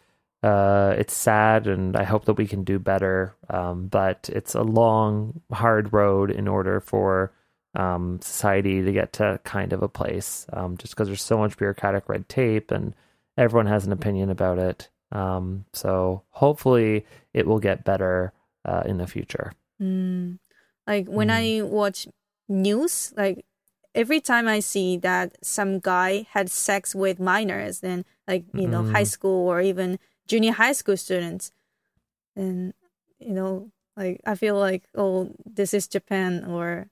[0.43, 3.37] Uh, it's sad, and I hope that we can do better.
[3.51, 7.33] Um, but it's a long, hard road in order for
[7.75, 10.47] um, society to get to kind of a place.
[10.53, 12.95] Um, just because there's so much bureaucratic red tape, and
[13.37, 14.89] everyone has an opinion about it.
[15.13, 18.33] Um, so hopefully, it will get better
[18.65, 19.53] uh, in the future.
[19.81, 20.39] Mm.
[20.87, 22.09] Like when I watch
[22.49, 23.45] news, like
[23.95, 28.83] every time I see that some guy had sex with minors, then like you know
[28.85, 31.53] high school or even junior high school students,
[32.35, 32.73] and
[33.21, 36.89] you know like I feel like oh this is Japan or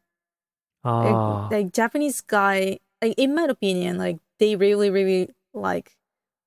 [0.85, 1.49] like, Ah.
[1.51, 2.79] like Japanese guy.
[3.03, 5.97] Like in my opinion, like they really really like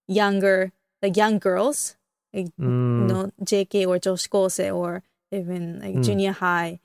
[0.08, 0.72] younger
[1.04, 1.96] like young girls,
[2.34, 3.02] like mm.
[3.02, 6.04] you know, JK or Joshi Kosei or even like mm.
[6.04, 6.80] junior high.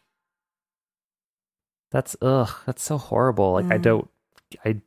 [1.91, 3.53] That's ugh, that's so horrible.
[3.53, 3.73] Like mm.
[3.73, 4.09] I don't
[4.64, 4.81] I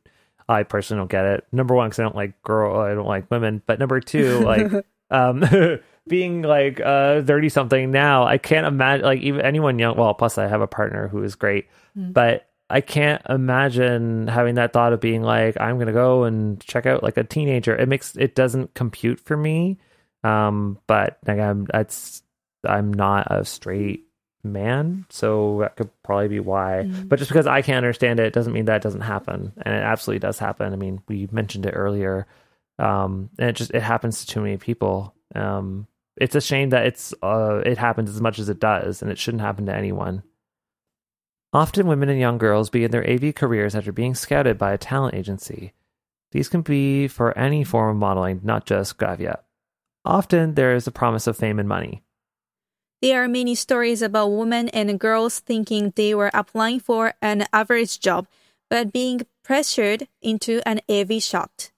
[0.48, 1.46] I personally don't get it.
[1.50, 3.62] Number one, because I don't like girl, I don't like women.
[3.66, 4.70] But number two, like
[5.10, 5.42] um,
[6.06, 9.96] being like uh thirty something now, I can't imagine like even anyone young.
[9.96, 11.66] Well, plus I have a partner who is great,
[11.96, 12.12] mm.
[12.12, 16.86] but I can't imagine having that thought of being like I'm gonna go and check
[16.86, 17.76] out like a teenager.
[17.76, 19.78] It makes it doesn't compute for me.
[20.24, 22.22] Um, but like I'm that's
[22.66, 24.06] I'm not a straight
[24.44, 26.84] man, so that could probably be why.
[27.08, 29.82] But just because I can't understand it doesn't mean that it doesn't happen, and it
[29.82, 30.72] absolutely does happen.
[30.72, 32.26] I mean, we mentioned it earlier,
[32.78, 35.14] um, and it just it happens to too many people.
[35.34, 39.10] Um, it's a shame that it's uh, it happens as much as it does, and
[39.10, 40.22] it shouldn't happen to anyone.
[41.52, 45.14] Often, women and young girls begin their AV careers after being scouted by a talent
[45.14, 45.74] agency.
[46.30, 49.40] These can be for any form of modeling, not just gravia.
[50.04, 52.02] Often, there is a promise of fame and money.
[53.02, 58.00] There are many stories about women and girls thinking they were applying for an average
[58.00, 58.28] job,
[58.70, 61.70] but being pressured into an AV shot.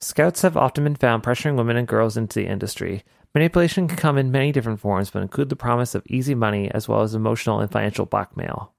[0.00, 3.02] Scouts have often been found pressuring women and girls into the industry.
[3.34, 6.88] Manipulation can come in many different forms, but include the promise of easy money as
[6.88, 8.72] well as emotional and financial blackmail.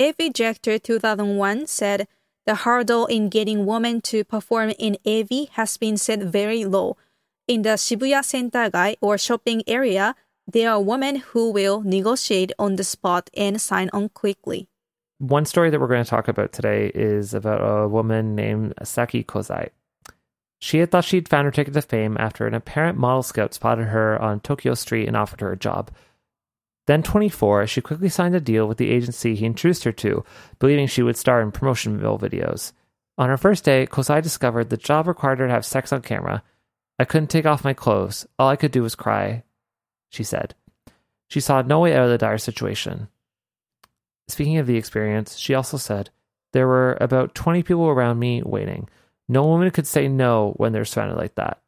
[0.00, 2.06] AV Director 2001 said
[2.46, 6.96] the hurdle in getting women to perform in AV has been set very low.
[7.46, 10.14] In the Shibuya Sentai or shopping area,
[10.46, 14.68] there are women who will negotiate on the spot and sign on quickly.
[15.18, 19.24] One story that we're going to talk about today is about a woman named Saki
[19.24, 19.70] Kozai.
[20.58, 23.86] She had thought she'd found her ticket to fame after an apparent model scout spotted
[23.86, 25.90] her on Tokyo Street and offered her a job.
[26.86, 30.24] Then 24, she quickly signed a deal with the agency he introduced her to,
[30.58, 32.72] believing she would star in promotion video videos.
[33.18, 36.42] On her first day, Kozai discovered the job required her to have sex on camera.
[36.98, 38.26] I couldn't take off my clothes.
[38.38, 39.44] All I could do was cry,
[40.08, 40.54] she said.
[41.28, 43.08] She saw no way out of the dire situation.
[44.28, 46.10] Speaking of the experience, she also said,
[46.52, 48.88] There were about 20 people around me waiting.
[49.28, 51.58] No woman could say no when they're surrounded like that.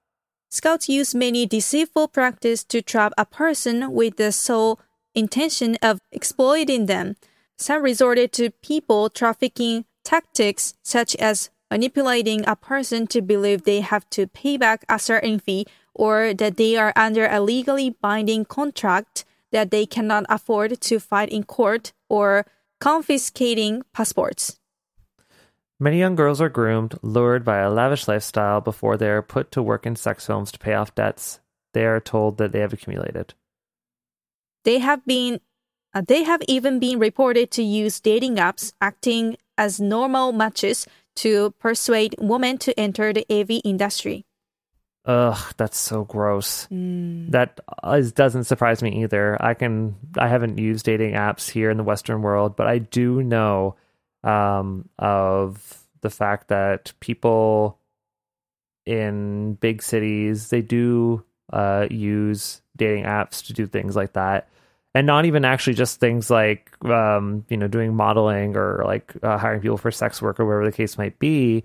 [0.51, 4.81] Scouts use many deceitful practices to trap a person with the sole
[5.15, 7.17] intention of exploiting them.
[7.57, 14.09] Some resorted to people trafficking tactics such as manipulating a person to believe they have
[14.11, 19.25] to pay back a certain fee or that they are under a legally binding contract
[19.53, 22.47] that they cannot afford to fight in court or
[22.81, 24.60] confiscating passports.
[25.83, 29.62] Many young girls are groomed, lured by a lavish lifestyle before they are put to
[29.62, 31.40] work in sex films to pay off debts
[31.73, 33.35] they are told that they have accumulated.
[34.65, 35.40] They have been
[35.94, 40.86] uh, they have even been reported to use dating apps acting as normal matches
[41.16, 44.24] to persuade women to enter the AV industry.
[45.07, 46.69] Ugh, that's so gross.
[46.70, 47.59] That
[47.94, 49.43] is, doesn't surprise me either.
[49.43, 53.23] I can I haven't used dating apps here in the Western world, but I do
[53.23, 53.77] know
[54.24, 57.78] um, of the fact that people
[58.86, 61.22] in big cities they do
[61.52, 64.48] uh, use dating apps to do things like that,
[64.94, 69.36] and not even actually just things like um, you know doing modeling or like uh,
[69.36, 71.64] hiring people for sex work or whatever the case might be.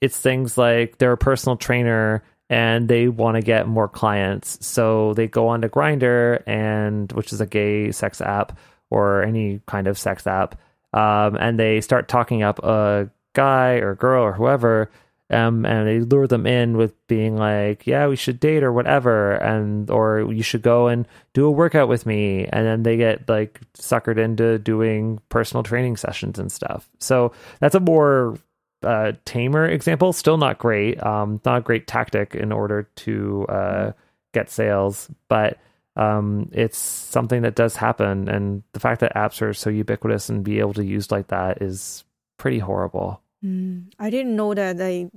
[0.00, 5.14] It's things like they're a personal trainer and they want to get more clients, so
[5.14, 8.58] they go on to Grindr and which is a gay sex app
[8.90, 10.58] or any kind of sex app,
[10.96, 14.90] um, and they start talking up a guy or girl or whoever
[15.28, 19.32] um, and they lure them in with being like, "Yeah, we should date or whatever,"
[19.32, 23.28] and or you should go and do a workout with me, and then they get
[23.28, 26.88] like suckered into doing personal training sessions and stuff.
[27.00, 28.38] So that's a more
[28.84, 30.12] uh, tamer example.
[30.12, 31.02] Still not great.
[31.02, 33.92] Um, not a great tactic in order to uh,
[34.32, 35.58] get sales, but
[35.96, 38.28] um, it's something that does happen.
[38.28, 41.62] And the fact that apps are so ubiquitous and be able to use like that
[41.62, 42.04] is
[42.38, 43.22] pretty horrible.
[43.44, 45.10] Mm, I didn't know that they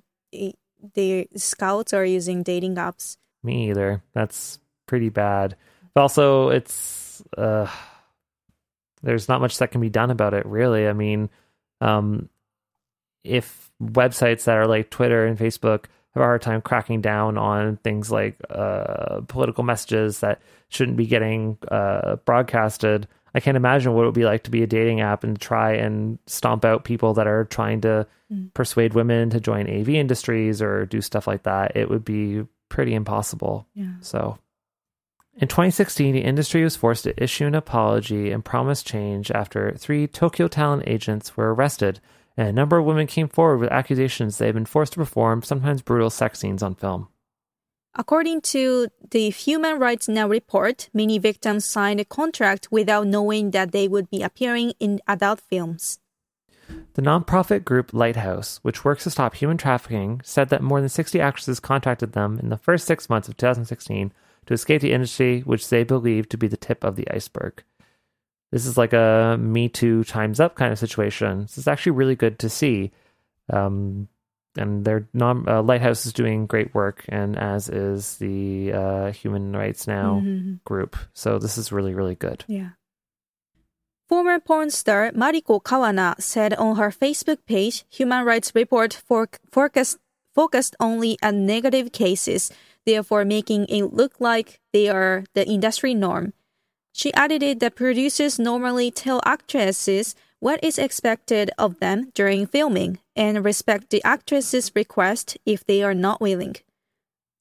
[0.93, 3.17] the scouts are using dating apps.
[3.43, 4.01] Me either.
[4.13, 5.55] That's pretty bad.
[5.93, 7.67] But also, it's uh,
[9.01, 10.87] there's not much that can be done about it, really.
[10.87, 11.29] I mean,
[11.81, 12.29] um,
[13.23, 17.77] if websites that are like Twitter and Facebook have a hard time cracking down on
[17.77, 24.03] things like uh, political messages that shouldn't be getting uh, broadcasted, I can't imagine what
[24.03, 27.13] it would be like to be a dating app and try and stomp out people
[27.15, 28.07] that are trying to
[28.53, 31.75] persuade women to join AV industries or do stuff like that.
[31.75, 33.67] It would be pretty impossible.
[33.73, 33.93] Yeah.
[34.01, 34.37] So,
[35.35, 40.05] in 2016, the industry was forced to issue an apology and promise change after three
[40.05, 42.01] Tokyo talent agents were arrested,
[42.37, 45.43] and a number of women came forward with accusations they had been forced to perform
[45.43, 47.07] sometimes brutal sex scenes on film.
[47.95, 53.71] According to the Human Rights Now report, many victims signed a contract without knowing that
[53.71, 55.99] they would be appearing in adult films.
[56.93, 61.19] The nonprofit group Lighthouse, which works to stop human trafficking, said that more than 60
[61.19, 64.13] actresses contacted them in the first six months of 2016
[64.45, 67.63] to escape the industry, which they believe to be the tip of the iceberg.
[68.51, 71.41] This is like a Me Too times up kind of situation.
[71.41, 72.91] This is actually really good to see.
[73.51, 74.07] Um,
[74.57, 79.53] and their non, uh, Lighthouse is doing great work, and as is the uh, Human
[79.55, 80.21] Rights Now
[80.65, 80.97] group.
[81.13, 82.43] So this is really, really good.
[82.47, 82.69] Yeah.
[84.07, 89.99] Former porn star Mariko Kawana said on her Facebook page, Human Rights Report for- focused,
[90.33, 92.51] focused only on negative cases,
[92.87, 96.33] therefore making it look like they are the industry norm.
[96.91, 103.43] She added that producers normally tell actresses what is expected of them during filming and
[103.43, 106.55] respect the actress's request if they are not willing.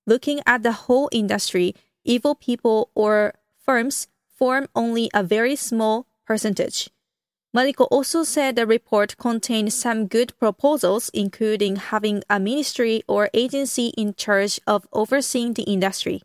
[0.07, 6.91] Looking at the whole industry, evil people or firms form only a very small percentage.
[7.57, 13.89] Mariko also said the report contained some good proposals, including having a ministry or agency
[13.97, 16.23] in charge of overseeing the industry.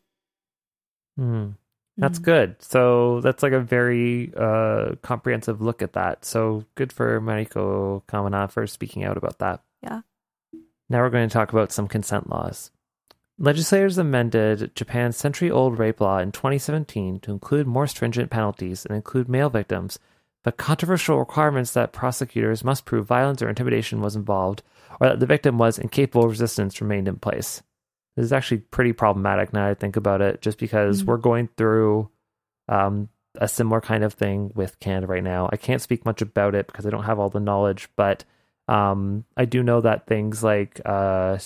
[1.18, 1.52] Hmm.
[1.98, 2.56] That's good.
[2.60, 6.26] So that's like a very uh, comprehensive look at that.
[6.26, 9.62] So good for Mariko Kawana for speaking out about that.
[9.84, 10.02] Yeah.
[10.90, 12.72] Now we're going to talk about some consent laws.
[13.38, 18.96] Legislators amended Japan's century old rape law in 2017 to include more stringent penalties and
[18.96, 19.98] include male victims,
[20.44, 24.62] but controversial requirements that prosecutors must prove violence or intimidation was involved
[25.00, 27.64] or that the victim was incapable of resistance remained in place.
[28.16, 32.10] This is actually pretty problematic now I think about it, just because we're going through
[32.70, 35.50] um, a similar kind of thing with Canada right now.
[35.52, 38.24] I can't speak much about it because I don't have all the knowledge, but
[38.68, 41.38] um, I do know that things like uh,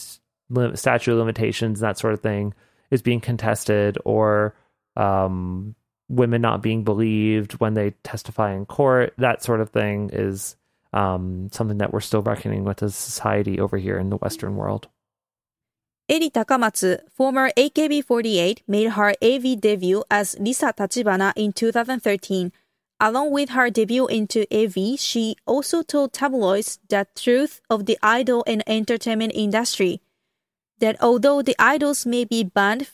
[0.49, 2.53] lim- statute of limitations, that sort of thing,
[2.91, 4.55] is being contested, or
[4.95, 5.75] um,
[6.09, 9.13] women not being believed when they testify in court.
[9.17, 10.55] That sort of thing is
[10.93, 14.55] um, something that we're still reckoning with as a society over here in the Western
[14.55, 14.87] world.
[16.09, 22.53] Eri Takamatsu, former AKB48, made her AV debut as Lisa Tachibana in 2013.
[22.99, 28.43] Along with her debut into AV, she also told tabloids the truth of the idol
[28.47, 30.01] and entertainment industry.
[30.79, 32.87] That although the idols may be banned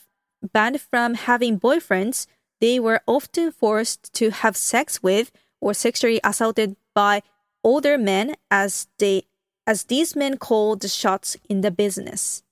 [0.52, 2.26] banned from having boyfriends,
[2.60, 5.30] they were often forced to have sex with
[5.60, 7.22] or sexually assaulted by
[7.62, 9.22] older men as they
[9.66, 12.43] as these men called the shots in the business.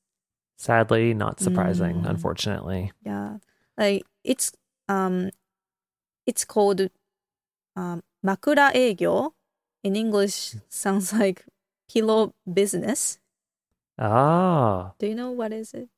[0.63, 2.11] Sadly, not surprising, Mm.
[2.15, 2.93] unfortunately.
[3.03, 3.39] Yeah.
[3.77, 4.53] Like it's
[4.89, 5.31] um
[6.25, 6.87] it's called
[7.75, 9.33] um makura eigyo.
[9.83, 11.45] In English sounds like
[11.91, 13.19] pillow business.
[13.99, 15.89] Ah, Do you know what is it?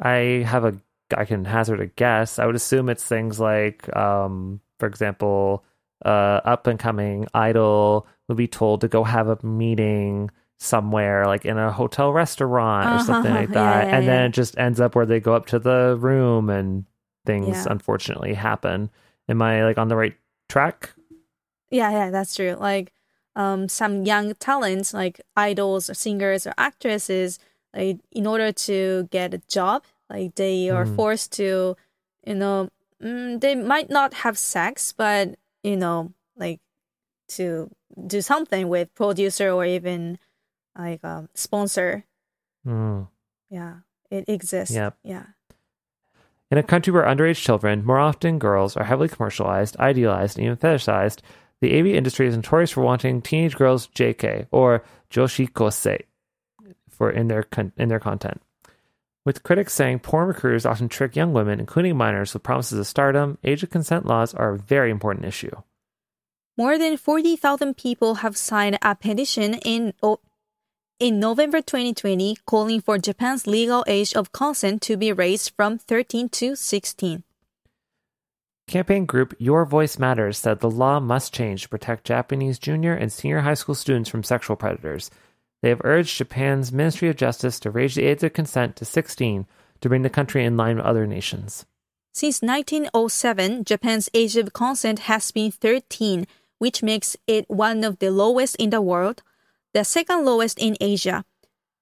[0.00, 0.80] I have a.
[1.14, 2.38] I can hazard a guess.
[2.38, 5.62] I would assume it's things like, um, for example,
[6.04, 11.44] uh, up and coming idol would be told to go have a meeting somewhere, like
[11.44, 14.58] in a hotel restaurant or something Uh-huh, like yeah, that, yeah, and then it just
[14.58, 16.84] ends up where they go up to the room and
[17.26, 17.72] things Yeah.
[17.72, 18.90] unfortunately happen.
[19.28, 20.14] Am I like on the right
[20.48, 20.94] track?
[21.70, 22.54] Yeah, yeah, that's true.
[22.58, 22.92] Like
[23.36, 27.38] um some young talents like idols or singers or actresses
[27.74, 30.94] like in order to get a job like they are Mhm.
[30.94, 31.74] forced to
[32.24, 32.68] you know
[33.02, 36.60] mm, they might not have sex but you know like
[37.26, 37.68] to
[38.06, 40.16] do something with producer or even
[40.76, 42.04] like um, sponsor
[42.64, 43.02] Hmm.
[43.50, 43.76] yeah
[44.10, 44.96] it exists Yep.
[45.04, 45.26] yeah
[46.50, 50.56] In a country where underage children, more often girls, are heavily commercialized, idealized, and even
[50.56, 51.18] fetishized,
[51.60, 56.02] the AV industry is notorious for wanting teenage girls JK or Joshi Kosei
[56.88, 58.40] for in their con- in their content.
[59.24, 63.38] With critics saying porn recruiters often trick young women, including minors, with promises of stardom,
[63.42, 65.56] age of consent laws are a very important issue.
[66.56, 70.20] More than 40,000 people have signed a petition in o-
[71.00, 76.28] in November 2020 calling for Japan's legal age of consent to be raised from 13
[76.28, 77.24] to 16.
[78.66, 83.12] Campaign group Your Voice Matters said the law must change to protect Japanese junior and
[83.12, 85.10] senior high school students from sexual predators.
[85.62, 89.46] They have urged Japan's Ministry of Justice to raise the age of consent to 16
[89.80, 91.66] to bring the country in line with other nations.
[92.12, 96.26] Since 1907, Japan's age of consent has been 13,
[96.58, 99.22] which makes it one of the lowest in the world,
[99.74, 101.24] the second lowest in Asia.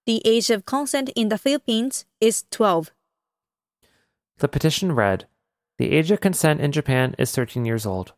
[0.07, 2.91] The age of consent in the Philippines is 12.
[4.39, 5.27] The petition read
[5.79, 8.15] The age of consent in Japan is 13 years old.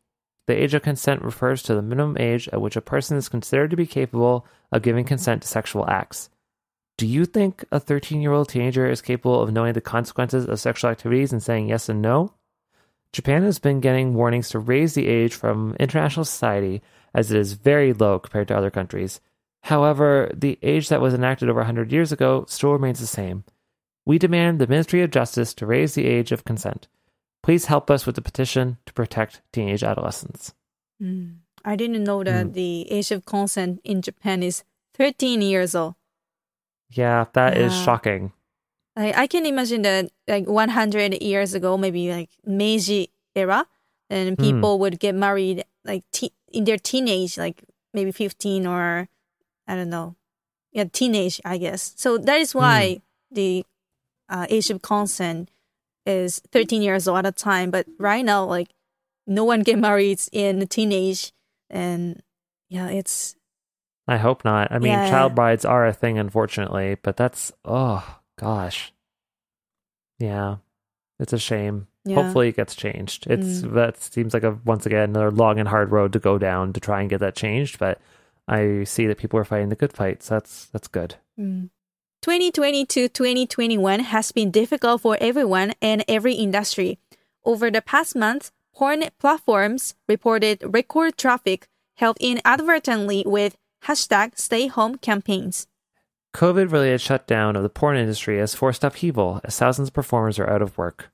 [0.47, 3.71] The age of consent refers to the minimum age at which a person is considered
[3.71, 6.31] to be capable of giving consent to sexual acts.
[6.97, 10.61] Do you think a 13 year old teenager is capable of knowing the consequences of
[10.61, 12.33] sexual activities and saying yes and no?
[13.13, 16.81] Japan has been getting warnings to raise the age from international society
[17.13, 19.21] as it is very low compared to other countries.
[19.65, 23.45] However, the age that was enacted over 100 years ago still remains the same.
[24.05, 26.87] We demand the Ministry of Justice to raise the age of consent.
[27.43, 30.53] Please help us with the petition to protect teenage adolescents.
[31.03, 31.37] Mm.
[31.65, 34.65] I didn't know that the age of consent in Japan is
[34.99, 35.95] 13 years old.
[36.91, 37.85] Yeah, that is Yeah.
[37.85, 38.33] shocking.
[38.97, 43.67] Like I can imagine that like 100 years ago, maybe like Meiji era,
[44.11, 47.65] and people would get married like te- in their teenage, like
[47.95, 49.09] maybe 15 or
[49.67, 50.17] I don't know,
[50.73, 51.93] yeah, teenage, I guess.
[51.97, 53.01] So that is why
[53.31, 53.65] the
[54.29, 55.51] uh, age of consent
[56.07, 57.71] is 13 years old at a time.
[57.71, 58.69] But right now, like
[59.27, 61.33] no one get married in teenage,
[61.71, 62.23] and
[62.69, 63.37] yeah, it's
[64.07, 64.71] I hope not.
[64.71, 65.09] I mean, Yeah.
[65.09, 68.93] child brides are a thing, unfortunately, but that's, oh, gosh.
[70.19, 70.57] Yeah,
[71.19, 71.87] it's a shame.
[72.05, 72.17] Yeah.
[72.23, 73.27] Hopefully it gets changed.
[73.29, 73.73] It's, Mm.
[73.75, 76.81] that seems like a, once again, another long and hard road to go down to
[76.81, 77.99] try and get that changed, but
[78.47, 80.29] I see that people are fighting the good fights.
[80.29, 81.17] that's, that's good.
[81.39, 81.71] Mm.
[82.23, 86.99] 2020 to 2021 has been difficult for everyone and every industry.
[87.45, 94.97] Over the past month, porn platforms reported record traffic held inadvertently with hashtag stay home
[94.97, 95.67] campaigns.
[96.35, 100.51] COVID related shutdown of the porn industry has forced upheaval as thousands of performers are
[100.51, 101.13] out of work.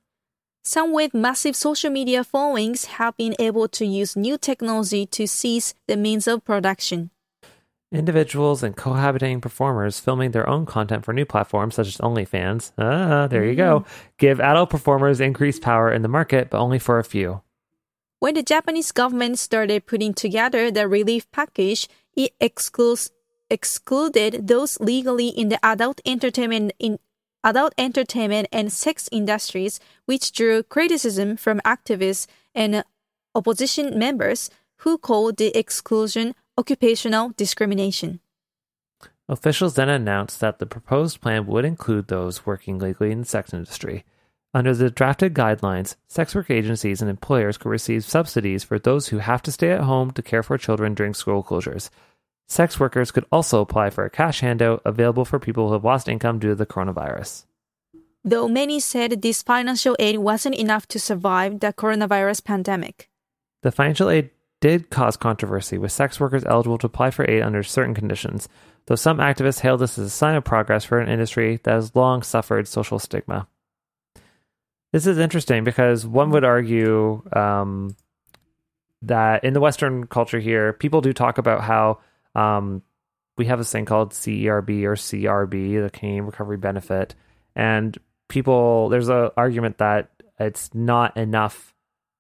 [0.63, 5.75] Some with massive social media followings have been able to use new technology to seize
[5.89, 7.11] the means of production.
[7.93, 13.27] Individuals and cohabiting performers filming their own content for new platforms such as OnlyFans, ah,
[13.27, 13.85] there you go,
[14.17, 17.43] give adult performers increased power in the market, but only for a few.
[18.21, 23.11] When the Japanese government started putting together the relief package, it excludes,
[23.51, 27.01] excluded those legally in the adult entertainment in
[27.43, 32.85] adult entertainment and sex industries, which drew criticism from activists and
[33.35, 34.49] opposition members
[34.79, 38.21] who called the exclusion occupational discrimination.
[39.29, 43.55] Officials then announced that the proposed plan would include those working legally in the sex
[43.55, 44.05] industry.
[44.53, 49.19] Under the drafted guidelines, sex work agencies and employers could receive subsidies for those who
[49.19, 51.89] have to stay at home to care for children during school closures.
[52.49, 56.09] Sex workers could also apply for a cash handout available for people who have lost
[56.09, 57.45] income due to the coronavirus.
[58.23, 63.09] though many said this financial aid wasn't enough to survive the coronavirus pandemic.
[63.63, 64.31] The financial aid
[64.61, 68.49] did cause controversy, with sex workers eligible to apply for aid under certain conditions,
[68.87, 71.95] though some activists hailed this as a sign of progress for an industry that has
[71.97, 73.49] long suffered social stigma.
[74.93, 77.97] This is interesting because one would argue um,
[79.03, 82.01] that in the Western culture here, people do talk about how
[82.35, 82.83] um,
[83.39, 87.15] we have this thing called CERB or CRB, the Canadian Recovery Benefit,
[87.55, 87.97] and
[88.29, 91.75] people there's a argument that it's not enough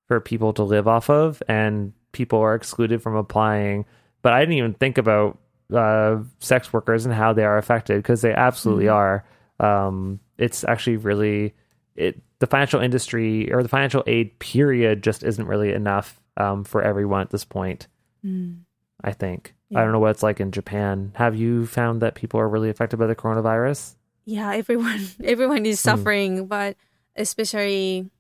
[0.07, 3.85] for people to live off of, and people are excluded from applying.
[4.23, 5.39] But I didn't even think about
[5.73, 9.25] uh, sex workers and how they are affected because they absolutely are.
[9.59, 11.55] Um, it's actually really
[11.97, 16.83] it the financial industry or the financial aid period just isn't really enough um, for
[16.83, 17.87] everyone at this point.
[19.03, 19.55] I think.
[19.75, 21.13] I don't know what it's like in Japan.
[21.15, 23.95] Have you found that people are really affected by the coronavirus?
[24.25, 26.77] Yeah, everyone everyone is suffering, but
[27.17, 28.11] especially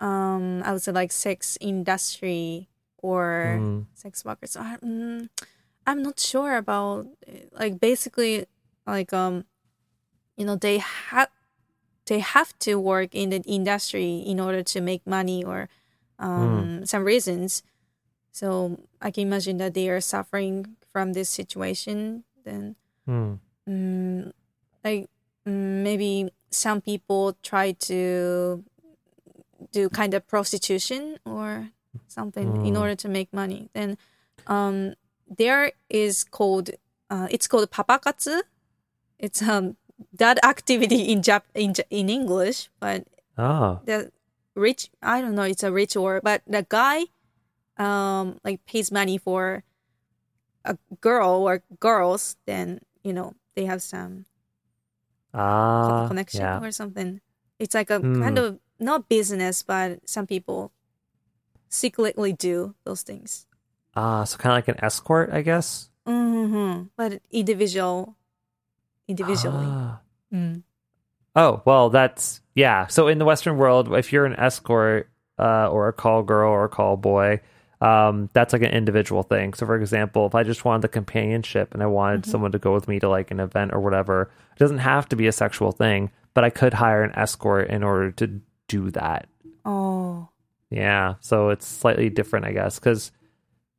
[0.00, 2.68] um I would say like sex industry
[3.02, 3.86] or Mm.
[3.94, 4.56] sex workers.
[4.56, 5.28] I, mm,
[5.86, 7.06] I'm not sure about
[7.52, 8.46] like basically
[8.86, 9.44] like um
[10.36, 11.30] you know they have
[12.06, 15.68] they have to work in the industry in order to make money or
[16.18, 17.62] um some reasons.
[18.32, 22.24] So I can imagine that they are suffering from this situation.
[22.44, 22.76] Then
[23.06, 23.34] Hmm.
[23.68, 24.32] mm,
[24.84, 25.08] like
[25.46, 28.62] mm, maybe some people try to
[29.72, 31.70] do kind of prostitution or
[32.06, 32.80] something in Mm.
[32.80, 33.96] order to make money then
[34.46, 34.94] um
[35.28, 36.70] there is called
[37.10, 38.42] uh, it's called papakatsu
[39.18, 39.76] it's um
[40.12, 43.04] that activity in Jap- in, in english but
[43.38, 43.80] Oh.
[43.84, 44.10] the
[44.54, 47.06] rich i don't know it's a rich ritual but the guy
[47.78, 49.62] um like pays money for
[50.64, 54.24] a girl or girls then you know they have some
[55.34, 56.06] Ah.
[56.08, 56.60] connection Yeah.
[56.60, 57.20] or something
[57.58, 58.22] it's like a Hmm.
[58.22, 60.72] kind of not business but some people
[61.68, 63.46] secretly do those things
[63.96, 65.90] Ah, so kind of like an escort, I guess.
[66.06, 68.16] hmm but individual
[69.08, 70.00] individually Ah.
[70.32, 70.62] Mm.
[71.34, 72.86] Oh, well, that's yeah.
[72.88, 75.08] So in the Western world, if you're an escort
[75.38, 77.40] uh, or a call girl or a call boy,
[77.80, 79.54] um, that's like an individual thing.
[79.54, 82.74] So, for example, if I just wanted the companionship and I wanted someone to go
[82.74, 85.70] with me to like an event or whatever, it doesn't have to be a sexual
[85.72, 89.28] thing, but I could hire an escort in order to do that.
[89.64, 90.28] oh
[90.70, 93.10] Yeah, so it's slightly different, I guess, because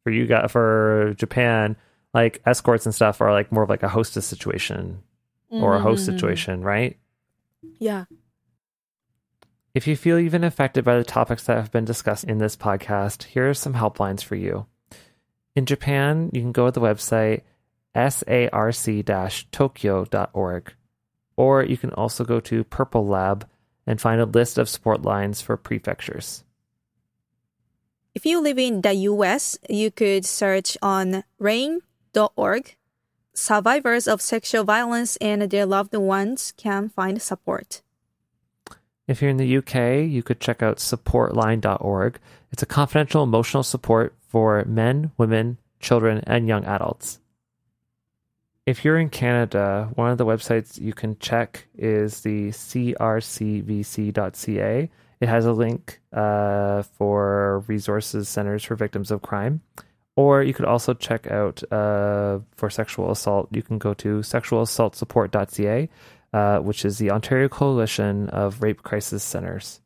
[0.03, 1.75] for you got for Japan,
[2.13, 5.03] like escorts and stuff are like more of like a hostess situation
[5.51, 6.05] or a host Mhm.
[6.13, 6.97] situation, right?
[7.79, 8.05] yeah
[9.75, 12.55] If you feel you've been affected by the topics that have been discussed in this
[12.57, 14.65] podcast, here are some helplines for you.
[15.55, 17.41] In Japan, you can go to the website
[17.95, 20.73] sarc-tokyo.org,
[21.37, 23.47] or you can also go to Purple Lab
[23.85, 26.43] and find a list of support lines for prefectures.
[28.19, 32.75] If you live in the US, you could search on rainn.org.
[33.33, 37.81] Survivors of sexual violence and their loved ones can find support.
[39.07, 42.19] If you're in the UK, you could check out supportline.org.
[42.51, 47.21] It's a confidential emotional support for men, women, children, and young adults.
[48.65, 52.99] If you're in Canada, one of the websites you can check is the crcvc.ca.
[55.21, 59.61] It has a link uh, for resources centers for victims of crime.
[60.15, 63.49] Or you could also check out uh, for sexual assault.
[63.51, 65.89] You can go to sexualassaultsupport.ca,
[66.33, 69.81] uh, which is the Ontario Coalition of Rape Crisis Centers.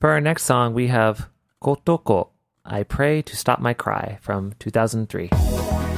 [0.00, 1.28] For our next song, we have
[1.62, 2.30] Kotoko,
[2.64, 5.89] I Pray to Stop My Cry from 2003.「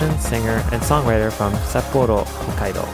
[0.00, 2.84] musician, singer, and songwriter from Sapporo, Hokkaido.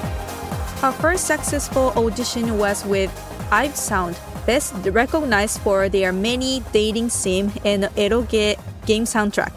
[0.80, 3.10] Her first successful audition was with
[3.50, 8.56] I've Sound, best recognized for their many dating sim and eroge
[8.86, 9.52] game soundtrack.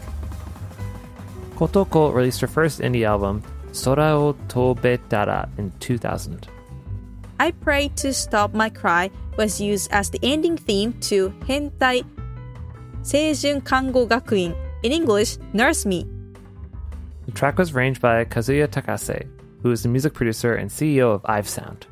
[1.56, 3.42] Kotoko released her first indie album,
[3.72, 6.48] Sora o Tobetara, in 2000.
[7.40, 12.04] I Pray to Stop My Cry was used as the ending theme to Hentai
[13.02, 16.17] Seijun Kango Gakuin, in English, Nurse Me.
[17.28, 19.28] The track was arranged by Kazuya Takase,
[19.60, 21.86] who is the music producer and CEO of I've Sound.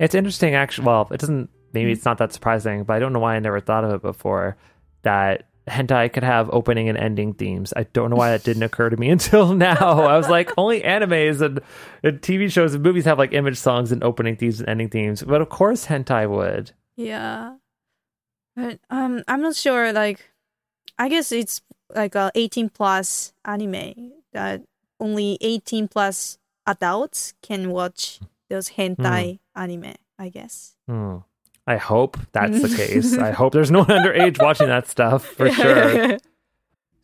[0.00, 0.86] It's interesting, actually.
[0.86, 1.50] Well, it doesn't.
[1.74, 4.00] Maybe it's not that surprising, but I don't know why I never thought of it
[4.00, 4.56] before.
[5.02, 7.74] That hentai could have opening and ending themes.
[7.76, 10.06] I don't know why that didn't occur to me until now.
[10.06, 11.60] I was like, only animes and,
[12.02, 15.22] and TV shows and movies have like image songs and opening themes and ending themes.
[15.22, 16.72] But of course, hentai would.
[16.96, 17.56] Yeah.
[18.56, 20.30] But um I'm not sure like
[20.98, 21.60] I guess it's
[21.94, 24.62] like a 18 plus anime that
[25.00, 30.76] only 18 plus adults can watch those hentai anime, I guess.
[30.88, 31.18] Hmm.
[31.66, 33.16] I hope that's the case.
[33.18, 36.18] I hope there's no one underage watching that stuff for sure.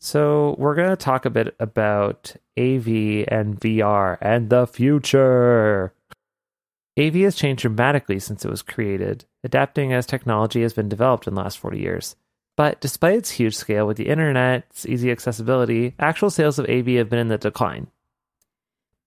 [0.01, 2.87] So, we're going to talk a bit about AV
[3.27, 5.93] and VR and the future.
[6.97, 11.35] AV has changed dramatically since it was created, adapting as technology has been developed in
[11.35, 12.15] the last 40 years.
[12.59, 17.09] But despite its huge scale with the internet's easy accessibility, actual sales of AV have
[17.09, 17.87] been in the decline.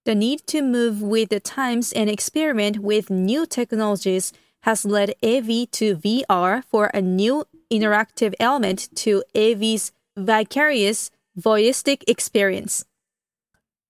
[0.05, 4.31] The need to move with the times and experiment with new technologies
[4.63, 12.85] has led AV to VR for a new interactive element to AV's vicarious voyeuristic experience.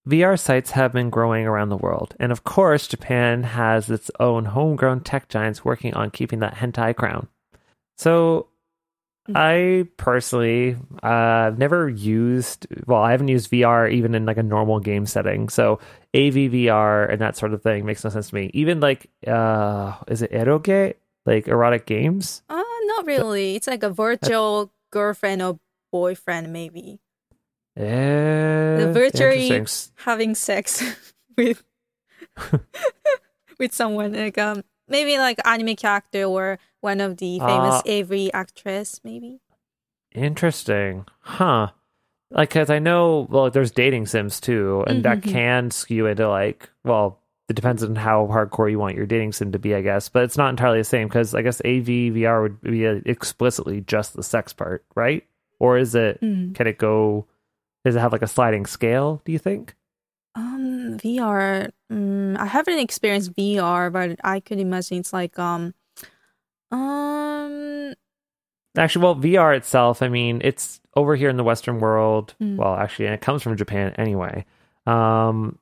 [0.09, 4.45] VR sites have been growing around the world, and of course, Japan has its own
[4.45, 7.27] homegrown tech giants working on keeping that hentai crown.
[7.95, 8.47] So,
[9.34, 11.07] I personally, uh,
[11.48, 12.68] I've never used.
[12.88, 15.48] Well, I haven't used VR even in like a normal game setting.
[15.49, 15.80] So,
[16.14, 18.49] AVVR and that sort of thing makes no sense to me.
[18.53, 20.95] Even like, uh, is it eroge?
[21.26, 22.41] Like erotic games?
[22.49, 23.56] Uh, not really.
[23.56, 25.60] It's like a virtual girlfriend or
[25.91, 26.99] boyfriend, maybe.
[27.77, 29.65] Eh, The virtually
[30.03, 30.84] having sex
[31.38, 31.64] with
[33.60, 37.90] with someone like um maybe like anime character or one of the famous Ah.
[37.90, 39.40] AV actress, maybe.
[40.14, 41.06] Interesting.
[41.22, 41.68] Huh.
[42.32, 45.30] Like, because I know, well, there's dating sims too, and that Mhm.
[45.32, 49.52] can skew into like, well, it depends on how hardcore you want your dating sim
[49.52, 50.08] to be, I guess.
[50.10, 53.82] But it's not entirely the same because I guess AV VR would be uh explicitly
[53.82, 55.26] just the sex part, right?
[55.60, 56.56] Or is it, Mm.
[56.56, 57.28] can it go,
[57.84, 59.76] does it have like a sliding scale, do you think?
[60.36, 61.70] Um, VR.
[61.91, 65.74] Mm, I haven't experienced VR, but I could imagine it's like um,
[66.72, 67.93] um,
[68.77, 72.34] Actually, well, VR itself, I mean, it's over here in the Western world.
[72.41, 72.56] Mm.
[72.56, 74.45] Well, actually, and it comes from Japan anyway.
[74.85, 75.60] Um,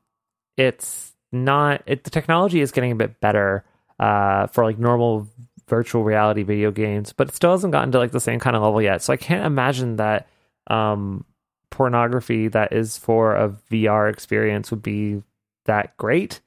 [0.57, 1.81] it's not.
[1.87, 3.65] It, the technology is getting a bit better
[3.99, 5.27] uh, for like normal
[5.67, 8.61] virtual reality video games, but it still hasn't gotten to like the same kind of
[8.61, 9.01] level yet.
[9.01, 10.27] So I can't imagine that
[10.67, 11.25] um,
[11.71, 15.23] pornography that is for a VR experience would be
[15.65, 16.41] that great.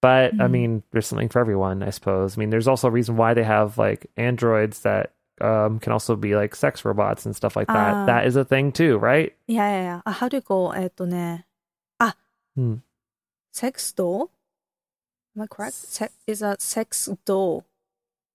[0.00, 0.50] But I Mhm.
[0.50, 2.36] mean, there's something for everyone, I suppose.
[2.36, 6.14] I mean, there's also a reason why they have like androids that um, can also
[6.14, 7.94] be like sex robots and stuff like that.
[7.94, 8.06] Ah.
[8.06, 9.32] that is a thing too, right?
[9.48, 10.00] yeah, yeah, yeah.
[10.06, 10.72] Uh, how do you go?
[10.76, 11.46] えっとね、
[11.98, 12.16] あ、
[12.56, 12.78] Hmm.
[13.52, 14.30] sex doll.
[15.36, 15.72] Am I correct?
[15.74, 17.64] Se- is a sex doll.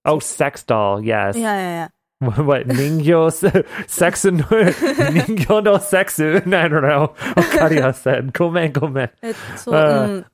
[0.03, 1.35] Oh, sex doll, yes.
[1.37, 1.89] Yeah, yeah,
[2.21, 2.43] yeah.
[2.43, 6.41] what ningyo se- sex ningyo no sexu?
[6.53, 7.13] I don't know.
[7.37, 10.25] Okaria said, "Gomen, gomen." えっと、そう、 Uh, うん。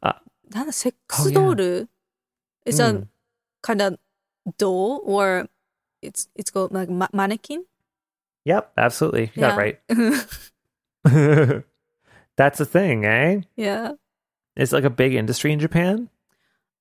[0.53, 1.33] あなんだ、セック Oh, ス yeah.
[1.33, 1.89] ドール
[2.65, 3.07] It's a Mm.
[3.61, 3.97] kind of
[4.57, 5.49] doll or
[6.01, 7.63] it's it's called like ma- mannequin.
[8.45, 9.31] Yep, absolutely.
[9.35, 10.15] You got it yeah.
[11.15, 11.63] right.
[12.35, 13.41] That's a thing, eh?
[13.55, 13.91] yeah.
[14.55, 16.09] It's like a big industry in Japan.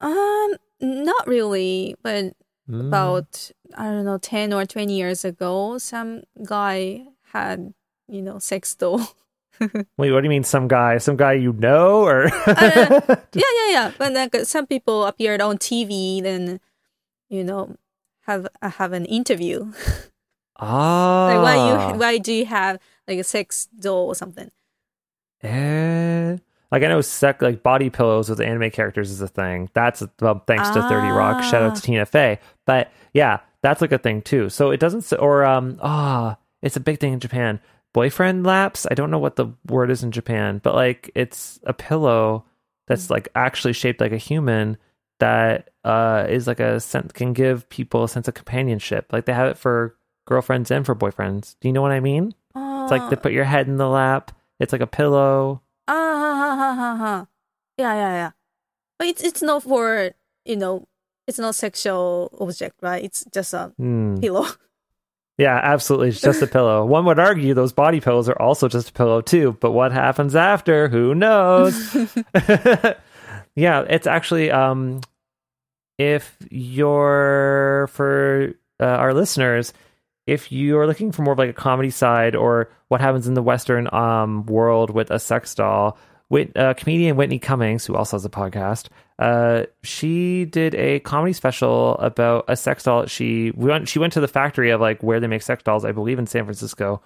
[0.00, 2.34] Um, not really, but
[2.70, 2.86] Mm.
[2.88, 7.74] about I don't know, ten or twenty years ago, some guy had
[8.08, 9.00] you know sex doll.
[9.97, 10.43] Wait, what do you mean?
[10.43, 13.01] Some guy, some guy you know, or Uh,
[13.33, 13.91] yeah, yeah, yeah.
[13.97, 16.59] But like some people appeared on TV, then
[17.29, 17.75] you know
[18.21, 19.71] have uh, have an interview.
[20.59, 21.55] ah, like why
[21.93, 24.51] you why do you have like a sex doll or something?
[25.43, 26.37] Eh,
[26.71, 29.69] like I know, sec like body pillows with anime characters is a thing.
[29.73, 31.43] That's well, thanks to Thirty Rock.
[31.43, 31.85] Shout out to Ah.
[31.85, 32.39] Tina Fey.
[32.65, 34.49] But yeah, that's like a thing too.
[34.49, 35.11] So it doesn't.
[35.19, 37.59] Or um, ah, it's a big thing in Japan.
[37.97, 38.85] Boyfriend laps.
[38.91, 42.45] I don't know what the word is in Japan, but like it's a pillow
[42.85, 44.77] that's like actually shaped like a human
[45.19, 49.11] that uh is like a sense can give people a sense of companionship.
[49.11, 49.95] Like they have it for
[50.27, 51.55] girlfriends and for boyfriends.
[51.59, 52.35] Do you know what I mean?
[52.55, 55.63] It's like they put your head in the lap It's like a pillow.
[55.87, 57.27] Ah, ha, ha, ha, ha, ha.
[57.79, 58.31] Yeah, yeah, yeah.
[58.99, 60.11] But it's it's not for
[60.45, 60.85] you know,
[61.25, 63.03] it's not sexual object, right?
[63.03, 64.17] It's just a Hmm.
[64.21, 64.45] pillow.
[65.37, 66.09] Yeah, absolutely.
[66.09, 66.83] It's just a pillow.
[66.87, 70.35] One would argue those body pillows are also just a pillow too, but what happens
[70.35, 70.87] after?
[70.87, 71.95] Who knows?
[73.55, 75.01] yeah, it's actually um
[75.99, 79.73] if you're for uh, our listeners,
[80.25, 83.43] if you're looking for more of like a comedy side or what happens in the
[83.43, 85.99] western um world with a sex doll,
[86.29, 91.33] Whit, uh, comedian Whitney Cummings, who also has a podcast, uh, she did a comedy
[91.33, 93.05] special about a sex doll.
[93.05, 95.85] She we went she went to the factory of like where they make sex dolls,
[95.85, 97.01] I believe in San Francisco,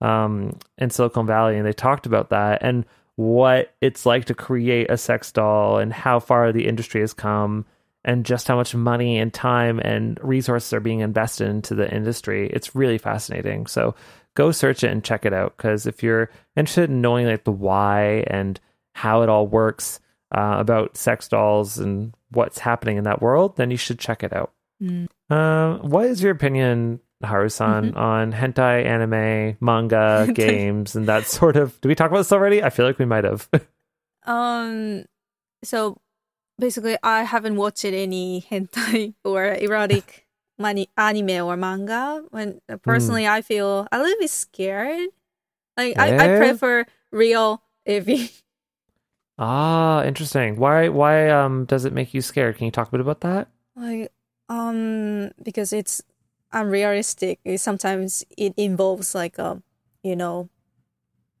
[0.00, 2.84] um, in Silicon Valley, and they talked about that and
[3.16, 7.64] what it's like to create a sex doll and how far the industry has come
[8.06, 12.48] and just how much money and time and resources are being invested into the industry.
[12.50, 13.66] It's really fascinating.
[13.66, 13.96] So
[14.34, 17.50] go search it and check it out because if you're interested in knowing like the
[17.50, 18.58] why and
[18.94, 19.98] how it all works
[20.32, 24.32] uh, about sex dolls and what's happening in that world, then you should check it
[24.32, 24.52] out.
[25.28, 31.80] Um, what is your opinion, Haru-san, on hentai, anime, manga, games, and that sort of?
[31.80, 32.62] Did we talk about this already?
[32.62, 33.48] I feel like we might have.
[34.28, 35.04] Um,
[35.62, 36.00] so
[36.58, 40.26] basically, I haven't watched any hentai or erotic
[40.58, 42.24] mani- anime or manga.
[42.30, 45.08] When personally, I feel a little bit scared.
[45.76, 48.30] Like I, I prefer real AV.
[49.38, 50.56] ah, interesting.
[50.56, 50.88] Why?
[50.88, 51.28] Why?
[51.28, 52.56] Um, does it make you scared?
[52.56, 53.48] Can you talk a bit about that?
[53.76, 54.10] like
[54.48, 56.00] um because it's
[56.52, 57.40] unrealistic.
[57.44, 59.62] It- sometimes it involves like um
[60.02, 60.48] you know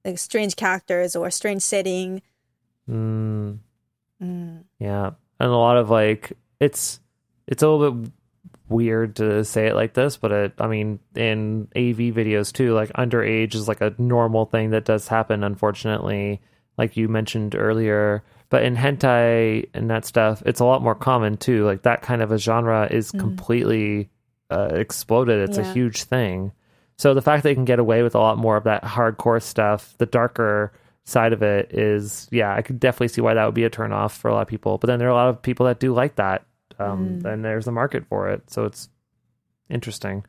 [0.04, 2.20] like strange characters or strange setting.
[2.88, 3.58] Mm,
[4.22, 4.64] Mm.
[4.78, 7.00] yeah, and a lot of like it's
[7.46, 8.12] it's a little bit
[8.68, 12.92] weird to say it like this, but it, I mean, in AV videos too, like
[12.94, 16.40] underage is like a normal thing that does happen, unfortunately,
[16.76, 18.24] like you mentioned earlier.
[18.48, 21.64] But in hentai and that stuff, it's a lot more common too.
[21.64, 24.08] Like that kind of a genre is completely
[24.50, 25.48] uh, exploded.
[25.48, 26.52] It's a huge thing.
[26.96, 29.42] So the fact that they can get away with a lot more of that hardcore
[29.42, 30.72] stuff, the darker
[31.06, 34.10] side of it is, yeah, I could definitely see why that would be a turnoff
[34.10, 34.76] for a lot of people.
[34.76, 36.44] But then there are a lot of people that do like that.
[36.78, 38.50] Um, And there's a market for it.
[38.50, 38.88] So it's
[39.70, 40.26] interesting.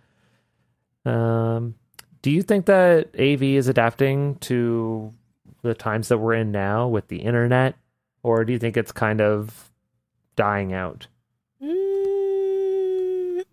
[1.03, 1.75] Um,
[2.21, 5.13] do you think that AV is adapting to
[5.63, 7.75] the times that we're in now with the internet?
[8.23, 9.71] Or do you think it's kind of
[10.35, 11.07] dying out?
[11.61, 13.43] Mm,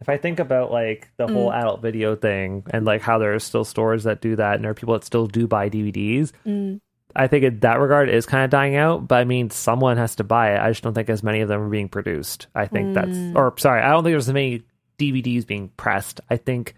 [0.00, 3.38] if I think about like the whole adult video thing and like how there are
[3.38, 6.80] still stores that do that and there are people that still do buy DVDs, mm,
[7.14, 9.06] I think in that regard it is kind of dying out.
[9.08, 10.60] But I mean, someone has to buy it.
[10.60, 12.46] I just don't think as many of them are being produced.
[12.54, 14.62] I think that's, or sorry, I don't think there's as many
[14.98, 16.20] DVDs being pressed.
[16.30, 16.74] I think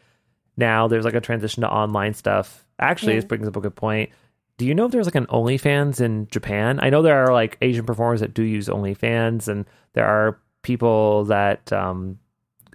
[0.56, 2.66] now there's like a transition to online stuff.
[2.78, 3.18] Actually, Yeah.
[3.20, 4.10] this brings up a good point.
[4.58, 6.78] Do you know if there's like an OnlyFans in Japan?
[6.82, 11.24] I know there are like Asian performers that do use OnlyFans, and there are people
[11.24, 12.18] that um,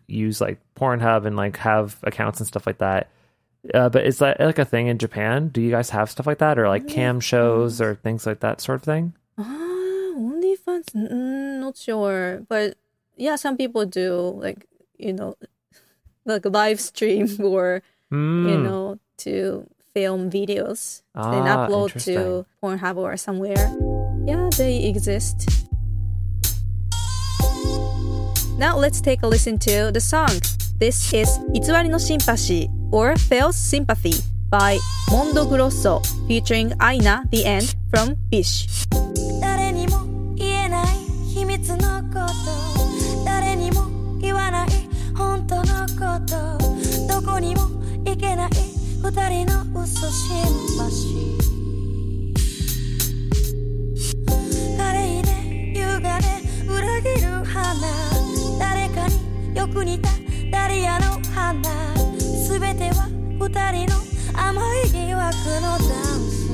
[0.08, 3.10] use like Pornhub and like have accounts and stuff like that.
[3.74, 5.50] Uh, but is that like a thing in Japan?
[5.50, 8.62] Do you guys have stuff like that, or like cam shows or things like that
[8.62, 9.14] sort of thing?
[9.38, 9.44] Ah,
[10.16, 10.94] OnlyFans?
[10.96, 12.78] Mm, not sure, but
[13.18, 14.68] yeah, some people do like
[14.98, 15.36] you know,
[16.26, 17.82] like live stream or
[18.12, 18.64] you Mm.
[18.64, 23.58] know to film videos and Ah, upload to Pornhub or somewhere.
[24.26, 25.50] Yeah, they exist.
[28.58, 30.30] Now let's take a listen to the song.
[30.80, 34.16] This is 偽りのシンパシー or False Sympathy
[34.50, 34.80] by
[35.12, 38.66] Mondo Grosso featuring Aina the End from Bish.
[59.68, 60.10] よく似た
[60.50, 61.62] ダリアの花。
[62.48, 64.02] 全ては二人の
[64.34, 65.80] 甘い疑惑のダン
[66.30, 66.47] ス。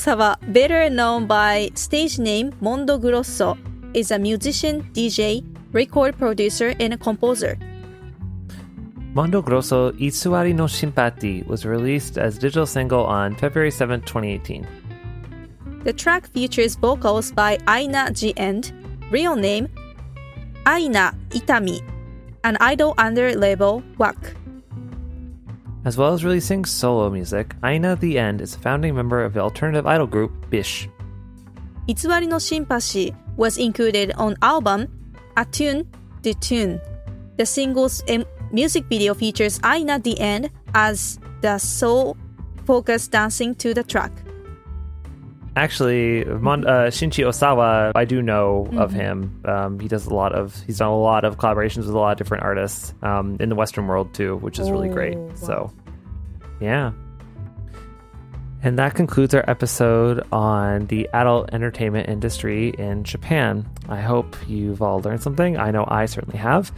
[0.00, 3.58] 大沢 better known by stage name Mondo Grosso
[3.92, 7.58] is a musician, DJ, record producer and a composer.
[9.12, 14.66] Mondo Grosso Itsuwari no Shinpashi was released as digital single on February 7, 2018.
[15.84, 18.72] The track features vocals by Aina the End,
[19.10, 19.68] real name
[20.66, 21.82] Aina Itami,
[22.42, 24.16] an idol under label WACK.
[25.82, 29.40] As well as releasing solo music, Aina the End is a founding member of the
[29.40, 30.88] alternative idol group Bish.
[31.88, 34.88] Itsuwari no Shinpashi was included on album
[35.38, 35.88] Attune
[36.22, 36.80] The Tune.
[37.38, 38.04] The single's
[38.52, 42.18] music video features Aina the End as the soul
[42.66, 44.12] focused dancing to the track.
[45.56, 49.42] Actually, Mon- uh, Shinichi Osawa, I do know of him.
[49.44, 52.12] Um, he does a lot of he's done a lot of collaborations with a lot
[52.12, 55.18] of different artists um, in the Western world too, which is really great.
[55.36, 55.72] So,
[56.60, 56.92] yeah.
[58.62, 63.68] And that concludes our episode on the adult entertainment industry in Japan.
[63.88, 65.56] I hope you've all learned something.
[65.56, 66.70] I know I certainly have.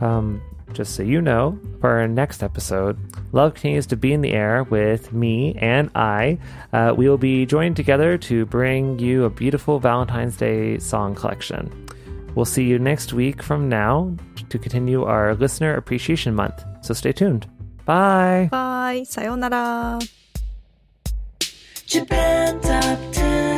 [0.00, 0.40] Um,
[0.72, 2.98] just so you know, for our next episode,
[3.32, 6.38] Love Continues to Be in the Air with me and I.
[6.72, 11.86] Uh, we will be joined together to bring you a beautiful Valentine's Day song collection.
[12.34, 14.14] We'll see you next week from now
[14.48, 16.64] to continue our Listener Appreciation Month.
[16.82, 17.46] So stay tuned.
[17.84, 18.48] Bye.
[18.50, 19.04] Bye.
[19.08, 20.00] Sayonara.
[21.86, 23.57] Japan Top 10.